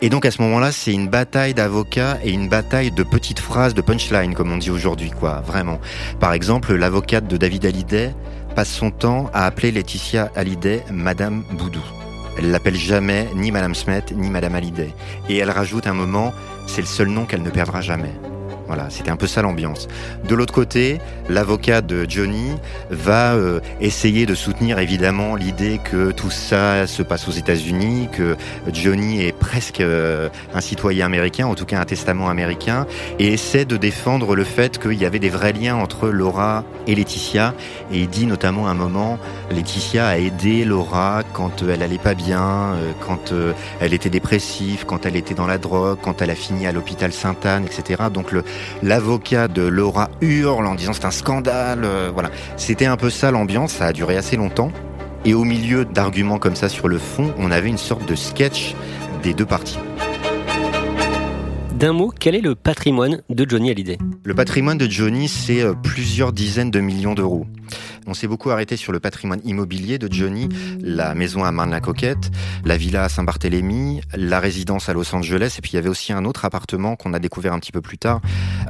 Et 0.00 0.10
donc 0.10 0.24
à 0.24 0.30
ce 0.30 0.40
moment-là, 0.42 0.70
c'est 0.70 0.92
une 0.92 1.08
bataille 1.08 1.54
d'avocats 1.54 2.18
et 2.22 2.30
une 2.30 2.48
bataille 2.48 2.92
de 2.92 3.02
petites 3.02 3.40
phrases, 3.40 3.74
de 3.74 3.80
punchline, 3.80 4.34
comme 4.34 4.52
on 4.52 4.56
dit 4.56 4.70
aujourd'hui, 4.70 5.10
quoi, 5.10 5.40
vraiment. 5.40 5.80
Par 6.20 6.32
exemple, 6.32 6.74
l'avocate 6.74 7.26
de 7.26 7.36
David 7.36 7.66
Hallyday 7.66 8.14
passe 8.54 8.70
son 8.70 8.90
temps 8.92 9.28
à 9.34 9.44
appeler 9.46 9.72
Laetitia 9.72 10.30
Hallyday 10.36 10.84
Madame 10.92 11.42
Boudou. 11.50 11.82
Elle 12.38 12.52
l'appelle 12.52 12.76
jamais 12.76 13.28
ni 13.34 13.50
Madame 13.50 13.74
Smet 13.74 14.04
ni 14.14 14.30
Madame 14.30 14.54
Hallyday. 14.54 14.94
Et 15.28 15.38
elle 15.38 15.50
rajoute 15.50 15.88
un 15.88 15.92
moment, 15.92 16.32
c'est 16.68 16.80
le 16.80 16.86
seul 16.86 17.08
nom 17.08 17.24
qu'elle 17.26 17.42
ne 17.42 17.50
perdra 17.50 17.80
jamais. 17.80 18.14
Voilà, 18.68 18.90
c'était 18.90 19.10
un 19.10 19.16
peu 19.16 19.26
ça 19.26 19.40
l'ambiance. 19.40 19.88
De 20.28 20.34
l'autre 20.34 20.52
côté, 20.52 21.00
l'avocat 21.30 21.80
de 21.80 22.04
Johnny 22.06 22.52
va 22.90 23.32
euh, 23.32 23.60
essayer 23.80 24.26
de 24.26 24.34
soutenir 24.34 24.78
évidemment 24.78 25.36
l'idée 25.36 25.80
que 25.82 26.10
tout 26.10 26.30
ça 26.30 26.86
se 26.86 27.02
passe 27.02 27.26
aux 27.28 27.32
États-Unis, 27.32 28.10
que 28.12 28.36
Johnny 28.70 29.22
est 29.22 29.32
presque 29.32 29.80
euh, 29.80 30.28
un 30.52 30.60
citoyen 30.60 31.06
américain, 31.06 31.46
en 31.46 31.54
tout 31.54 31.64
cas 31.64 31.80
un 31.80 31.86
testament 31.86 32.28
américain, 32.28 32.86
et 33.18 33.32
essaie 33.32 33.64
de 33.64 33.78
défendre 33.78 34.36
le 34.36 34.44
fait 34.44 34.78
qu'il 34.78 35.00
y 35.00 35.06
avait 35.06 35.18
des 35.18 35.30
vrais 35.30 35.54
liens 35.54 35.76
entre 35.76 36.10
Laura 36.10 36.62
et 36.86 36.94
Laetitia. 36.94 37.54
Et 37.90 38.00
il 38.00 38.08
dit 38.10 38.26
notamment 38.26 38.68
à 38.68 38.72
un 38.72 38.74
moment, 38.74 39.18
Laetitia 39.50 40.08
a 40.08 40.18
aidé 40.18 40.66
Laura 40.66 41.22
quand 41.32 41.62
elle 41.62 41.82
allait 41.82 41.96
pas 41.96 42.14
bien, 42.14 42.74
euh, 42.74 42.92
quand 43.00 43.32
elle 43.80 43.94
était 43.94 44.10
dépressive, 44.10 44.84
quand 44.86 45.06
elle 45.06 45.16
était 45.16 45.34
dans 45.34 45.46
la 45.46 45.56
drogue, 45.56 45.98
quand 46.02 46.20
elle 46.20 46.30
a 46.30 46.34
fini 46.34 46.66
à 46.66 46.72
l'hôpital 46.72 47.14
Sainte-Anne, 47.14 47.64
etc. 47.64 48.04
Donc 48.12 48.30
le, 48.30 48.44
l'avocat 48.82 49.48
de 49.48 49.62
Laura 49.62 50.10
hurle 50.20 50.66
en 50.66 50.74
disant 50.74 50.92
c'est 50.92 51.04
un 51.04 51.10
scandale. 51.10 51.84
Euh, 51.84 52.10
voilà, 52.12 52.30
c'était 52.56 52.86
un 52.86 52.96
peu 52.96 53.10
ça 53.10 53.30
l'ambiance. 53.30 53.72
Ça 53.72 53.86
a 53.86 53.92
duré 53.92 54.16
assez 54.16 54.36
longtemps. 54.36 54.72
Et 55.24 55.34
au 55.34 55.44
milieu 55.44 55.84
d'arguments 55.84 56.38
comme 56.38 56.56
ça 56.56 56.68
sur 56.68 56.88
le 56.88 56.98
fond, 56.98 57.32
on 57.38 57.50
avait 57.50 57.68
une 57.68 57.78
sorte 57.78 58.08
de 58.08 58.14
sketch 58.14 58.74
des 59.22 59.34
deux 59.34 59.46
parties. 59.46 59.78
D'un 61.78 61.92
mot, 61.92 62.12
quel 62.18 62.34
est 62.34 62.40
le 62.40 62.56
patrimoine 62.56 63.22
de 63.30 63.48
Johnny 63.48 63.70
Hallyday? 63.70 63.98
Le 64.24 64.34
patrimoine 64.34 64.78
de 64.78 64.90
Johnny, 64.90 65.28
c'est 65.28 65.62
euh, 65.62 65.74
plusieurs 65.74 66.32
dizaines 66.32 66.72
de 66.72 66.80
millions 66.80 67.14
d'euros. 67.14 67.46
On 68.08 68.14
s'est 68.14 68.26
beaucoup 68.26 68.50
arrêté 68.50 68.76
sur 68.76 68.90
le 68.90 69.00
patrimoine 69.00 69.40
immobilier 69.44 69.98
de 69.98 70.10
Johnny, 70.10 70.48
la 70.80 71.14
maison 71.14 71.44
à 71.44 71.52
Marne-la-Coquette, 71.52 72.30
la 72.64 72.78
villa 72.78 73.04
à 73.04 73.10
Saint-Barthélemy, 73.10 74.00
la 74.16 74.40
résidence 74.40 74.88
à 74.88 74.94
Los 74.94 75.14
Angeles, 75.14 75.56
et 75.58 75.60
puis 75.60 75.72
il 75.72 75.76
y 75.76 75.78
avait 75.78 75.90
aussi 75.90 76.14
un 76.14 76.24
autre 76.24 76.46
appartement 76.46 76.96
qu'on 76.96 77.12
a 77.12 77.18
découvert 77.18 77.52
un 77.52 77.58
petit 77.58 77.70
peu 77.70 77.82
plus 77.82 77.98
tard 77.98 78.22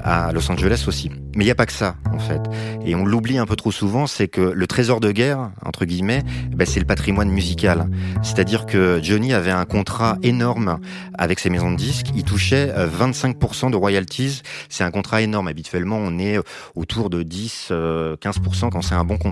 à 0.03 0.33
Los 0.33 0.51
Angeles 0.51 0.87
aussi. 0.89 1.13
Mais 1.37 1.45
il 1.45 1.47
n'y 1.47 1.53
a 1.53 1.55
pas 1.55 1.67
que 1.67 1.73
ça, 1.73 1.95
en 2.13 2.19
fait. 2.19 2.41
Et 2.85 2.97
on 2.97 3.05
l'oublie 3.05 3.39
un 3.39 3.47
peu 3.47 3.55
trop 3.55 3.71
souvent, 3.71 4.09
c'est 4.09 4.27
que 4.27 4.41
le 4.41 4.67
trésor 4.67 4.99
de 4.99 5.13
guerre, 5.13 5.51
entre 5.65 5.85
guillemets, 5.85 6.25
ben 6.51 6.67
c'est 6.67 6.81
le 6.81 6.87
patrimoine 6.87 7.31
musical. 7.31 7.89
C'est-à-dire 8.23 8.67
que 8.67 8.99
Johnny 9.01 9.33
avait 9.33 9.53
un 9.53 9.67
contrat 9.67 10.19
énorme 10.25 10.81
avec 11.17 11.39
ses 11.39 11.49
maisons 11.49 11.71
de 11.71 11.77
disques. 11.77 12.09
Il 12.17 12.25
touchait 12.25 12.67
25% 12.67 13.71
de 13.71 13.77
royalties. 13.77 14.43
C'est 14.69 14.83
un 14.83 14.91
contrat 14.91 15.23
énorme. 15.23 15.47
Habituellement, 15.47 15.99
on 15.99 16.19
est 16.19 16.41
autour 16.75 17.09
de 17.09 17.23
10, 17.23 17.69
15% 17.71 18.71
quand 18.71 18.83
c'est 18.83 18.97
un 18.97 19.05
bon 19.05 19.17
contrat. 19.17 19.28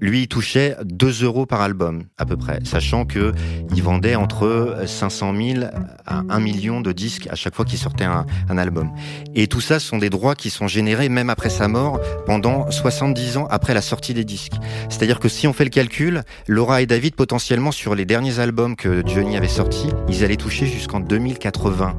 Lui, 0.00 0.22
il 0.22 0.28
touchait 0.28 0.76
2 0.84 1.24
euros 1.24 1.46
par 1.46 1.60
album, 1.60 2.04
à 2.18 2.24
peu 2.24 2.36
près, 2.36 2.60
sachant 2.64 3.04
que 3.04 3.32
il 3.74 3.82
vendait 3.82 4.14
entre 4.14 4.82
500 4.86 5.34
000 5.34 5.64
à 6.06 6.22
1 6.28 6.40
million 6.40 6.80
de 6.80 6.92
disques 6.92 7.28
à 7.30 7.34
chaque 7.34 7.54
fois 7.54 7.64
qu'il 7.64 7.78
sortait 7.78 8.04
un, 8.04 8.26
un 8.48 8.58
album. 8.58 8.90
Et 9.34 9.46
tout 9.46 9.60
ça 9.60 9.80
sont 9.80 9.98
des 9.98 10.10
droits 10.10 10.34
qui 10.34 10.50
sont 10.50 10.68
générés 10.68 11.08
même 11.08 11.30
après 11.30 11.50
sa 11.50 11.68
mort 11.68 12.00
pendant 12.26 12.70
70 12.70 13.36
ans 13.36 13.46
après 13.50 13.74
la 13.74 13.82
sortie 13.82 14.14
des 14.14 14.24
disques. 14.24 14.54
C'est-à-dire 14.88 15.20
que 15.20 15.28
si 15.28 15.46
on 15.46 15.52
fait 15.52 15.64
le 15.64 15.70
calcul, 15.70 16.22
Laura 16.46 16.82
et 16.82 16.86
David, 16.86 17.14
potentiellement 17.14 17.72
sur 17.72 17.94
les 17.94 18.04
derniers 18.04 18.38
albums 18.38 18.76
que 18.76 19.02
Johnny 19.06 19.36
avait 19.36 19.48
sortis, 19.48 19.88
ils 20.08 20.24
allaient 20.24 20.36
toucher 20.36 20.66
jusqu'en 20.66 21.00
2080. 21.00 21.94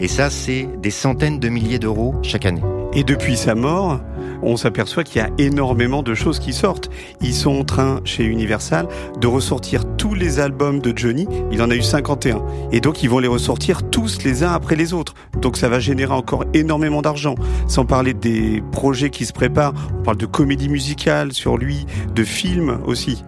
Et 0.00 0.08
ça, 0.08 0.30
c'est 0.30 0.68
des 0.78 0.90
centaines 0.90 1.38
de 1.40 1.48
milliers 1.48 1.78
d'euros 1.78 2.14
chaque 2.22 2.46
année. 2.46 2.62
Et 2.94 3.04
depuis 3.04 3.36
sa 3.36 3.54
mort, 3.54 4.00
on 4.42 4.56
s'aperçoit 4.56 5.04
qu'il 5.04 5.20
y 5.20 5.24
a 5.24 5.30
énormément 5.38 6.02
de 6.02 6.14
choses 6.14 6.38
qui 6.38 6.52
sortent. 6.52 6.90
Ils 7.20 7.34
sont 7.34 7.58
en 7.58 7.64
train, 7.64 8.00
chez 8.04 8.24
Universal, 8.24 8.88
de 9.20 9.26
ressortir 9.26 9.84
tous 9.96 10.14
les 10.14 10.40
albums 10.40 10.80
de 10.80 10.96
Johnny. 10.96 11.26
Il 11.50 11.60
en 11.62 11.70
a 11.70 11.74
eu 11.74 11.82
51. 11.82 12.42
Et 12.72 12.80
donc, 12.80 13.02
ils 13.02 13.10
vont 13.10 13.18
les 13.18 13.28
ressortir 13.28 13.82
tous 13.90 14.22
les 14.24 14.42
uns 14.42 14.52
après 14.52 14.76
les 14.76 14.94
autres. 14.94 15.14
Donc, 15.40 15.56
ça 15.56 15.68
va 15.68 15.80
générer 15.80 16.14
encore 16.14 16.44
énormément 16.54 17.02
d'argent. 17.02 17.34
Sans 17.66 17.84
parler 17.84 18.14
des 18.14 18.62
projets 18.72 19.10
qui 19.10 19.26
se 19.26 19.32
préparent. 19.32 19.74
On 19.98 20.02
parle 20.02 20.18
de 20.18 20.26
comédie 20.26 20.68
musicale 20.68 21.32
sur 21.32 21.58
lui, 21.58 21.86
de 22.14 22.24
films 22.24 22.78
aussi. 22.86 23.24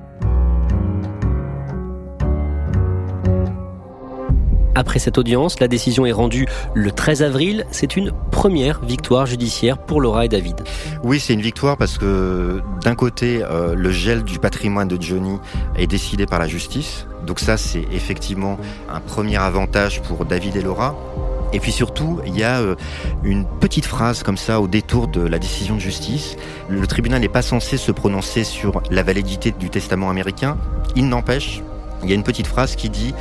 Après 4.80 4.98
cette 4.98 5.18
audience, 5.18 5.60
la 5.60 5.68
décision 5.68 6.06
est 6.06 6.12
rendue 6.12 6.46
le 6.72 6.90
13 6.90 7.22
avril. 7.22 7.66
C'est 7.70 7.98
une 7.98 8.12
première 8.30 8.82
victoire 8.82 9.26
judiciaire 9.26 9.76
pour 9.76 10.00
Laura 10.00 10.24
et 10.24 10.28
David. 10.30 10.62
Oui, 11.04 11.20
c'est 11.20 11.34
une 11.34 11.42
victoire 11.42 11.76
parce 11.76 11.98
que 11.98 12.62
d'un 12.82 12.94
côté, 12.94 13.42
euh, 13.42 13.74
le 13.74 13.90
gel 13.90 14.22
du 14.22 14.38
patrimoine 14.38 14.88
de 14.88 14.96
Johnny 14.98 15.36
est 15.76 15.86
décidé 15.86 16.24
par 16.24 16.38
la 16.38 16.48
justice. 16.48 17.06
Donc 17.26 17.40
ça, 17.40 17.58
c'est 17.58 17.84
effectivement 17.92 18.56
un 18.88 19.00
premier 19.00 19.36
avantage 19.36 20.00
pour 20.00 20.24
David 20.24 20.56
et 20.56 20.62
Laura. 20.62 20.96
Et 21.52 21.60
puis 21.60 21.72
surtout, 21.72 22.20
il 22.24 22.38
y 22.38 22.42
a 22.42 22.60
euh, 22.60 22.74
une 23.22 23.44
petite 23.44 23.84
phrase 23.84 24.22
comme 24.22 24.38
ça 24.38 24.62
au 24.62 24.66
détour 24.66 25.08
de 25.08 25.20
la 25.20 25.38
décision 25.38 25.74
de 25.74 25.80
justice. 25.80 26.36
Le 26.70 26.86
tribunal 26.86 27.20
n'est 27.20 27.28
pas 27.28 27.42
censé 27.42 27.76
se 27.76 27.92
prononcer 27.92 28.44
sur 28.44 28.82
la 28.90 29.02
validité 29.02 29.52
du 29.52 29.68
testament 29.68 30.08
américain. 30.08 30.56
Il 30.96 31.06
n'empêche, 31.06 31.62
il 32.02 32.08
y 32.08 32.12
a 32.12 32.14
une 32.14 32.22
petite 32.22 32.46
phrase 32.46 32.76
qui 32.76 32.88
dit 32.88 33.12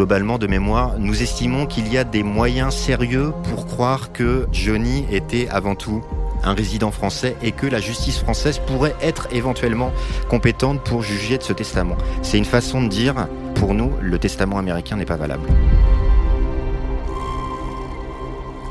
globalement 0.00 0.38
de 0.38 0.46
mémoire, 0.46 0.98
nous 0.98 1.20
estimons 1.20 1.66
qu'il 1.66 1.92
y 1.92 1.98
a 1.98 2.04
des 2.04 2.22
moyens 2.22 2.74
sérieux 2.74 3.34
pour 3.50 3.66
croire 3.66 4.12
que 4.12 4.46
Johnny 4.50 5.04
était 5.12 5.46
avant 5.50 5.74
tout 5.74 6.02
un 6.42 6.54
résident 6.54 6.90
français 6.90 7.36
et 7.42 7.52
que 7.52 7.66
la 7.66 7.80
justice 7.80 8.18
française 8.18 8.62
pourrait 8.66 8.96
être 9.02 9.28
éventuellement 9.30 9.92
compétente 10.30 10.80
pour 10.80 11.02
juger 11.02 11.36
de 11.36 11.42
ce 11.42 11.52
testament. 11.52 11.98
C'est 12.22 12.38
une 12.38 12.46
façon 12.46 12.82
de 12.82 12.88
dire, 12.88 13.28
pour 13.56 13.74
nous, 13.74 13.92
le 14.00 14.18
testament 14.18 14.56
américain 14.56 14.96
n'est 14.96 15.04
pas 15.04 15.16
valable. 15.16 15.46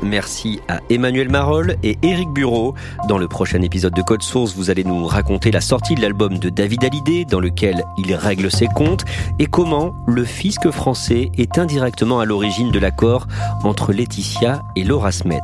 Merci 0.02 0.60
à 0.68 0.80
Emmanuel 0.88 1.28
Marol 1.28 1.76
et 1.82 1.98
Éric 2.02 2.30
Bureau. 2.30 2.74
Dans 3.08 3.18
le 3.18 3.28
prochain 3.28 3.60
épisode 3.62 3.94
de 3.94 4.02
Code 4.02 4.22
Source, 4.22 4.54
vous 4.54 4.70
allez 4.70 4.84
nous 4.84 5.06
raconter 5.06 5.50
la 5.50 5.60
sortie 5.60 5.94
de 5.94 6.00
l'album 6.00 6.38
de 6.38 6.48
David 6.48 6.84
Hallyday 6.84 7.24
dans 7.24 7.40
lequel 7.40 7.84
il 7.98 8.14
règle 8.14 8.50
ses 8.50 8.66
comptes 8.66 9.04
et 9.38 9.46
comment 9.46 9.94
le 10.06 10.24
fisc 10.24 10.70
français 10.70 11.30
est 11.36 11.58
indirectement 11.58 12.20
à 12.20 12.24
l'origine 12.24 12.70
de 12.70 12.78
l'accord 12.78 13.26
entre 13.62 13.92
Laetitia 13.92 14.62
et 14.76 14.84
Laura 14.84 15.12
Smet. 15.12 15.40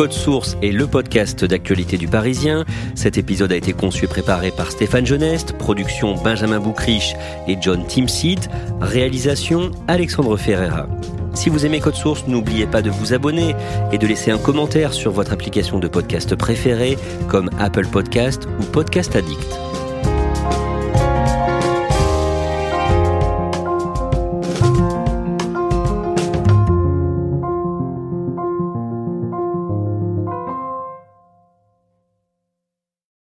Code 0.00 0.12
Source 0.14 0.56
est 0.62 0.72
le 0.72 0.86
podcast 0.86 1.44
d'actualité 1.44 1.98
du 1.98 2.08
Parisien. 2.08 2.64
Cet 2.94 3.18
épisode 3.18 3.52
a 3.52 3.56
été 3.56 3.74
conçu 3.74 4.06
et 4.06 4.08
préparé 4.08 4.50
par 4.50 4.70
Stéphane 4.70 5.04
Genest, 5.04 5.52
production 5.58 6.14
Benjamin 6.14 6.58
Boucriche 6.58 7.12
et 7.46 7.58
John 7.60 7.86
Timseed, 7.86 8.40
réalisation 8.80 9.72
Alexandre 9.88 10.38
Ferreira. 10.38 10.86
Si 11.34 11.50
vous 11.50 11.66
aimez 11.66 11.80
Code 11.80 11.96
Source, 11.96 12.26
n'oubliez 12.26 12.66
pas 12.66 12.80
de 12.80 12.88
vous 12.88 13.12
abonner 13.12 13.54
et 13.92 13.98
de 13.98 14.06
laisser 14.06 14.30
un 14.30 14.38
commentaire 14.38 14.94
sur 14.94 15.12
votre 15.12 15.34
application 15.34 15.78
de 15.78 15.86
podcast 15.86 16.34
préférée 16.34 16.96
comme 17.28 17.50
Apple 17.58 17.86
Podcast 17.86 18.48
ou 18.58 18.64
Podcast 18.64 19.14
Addict. 19.14 19.69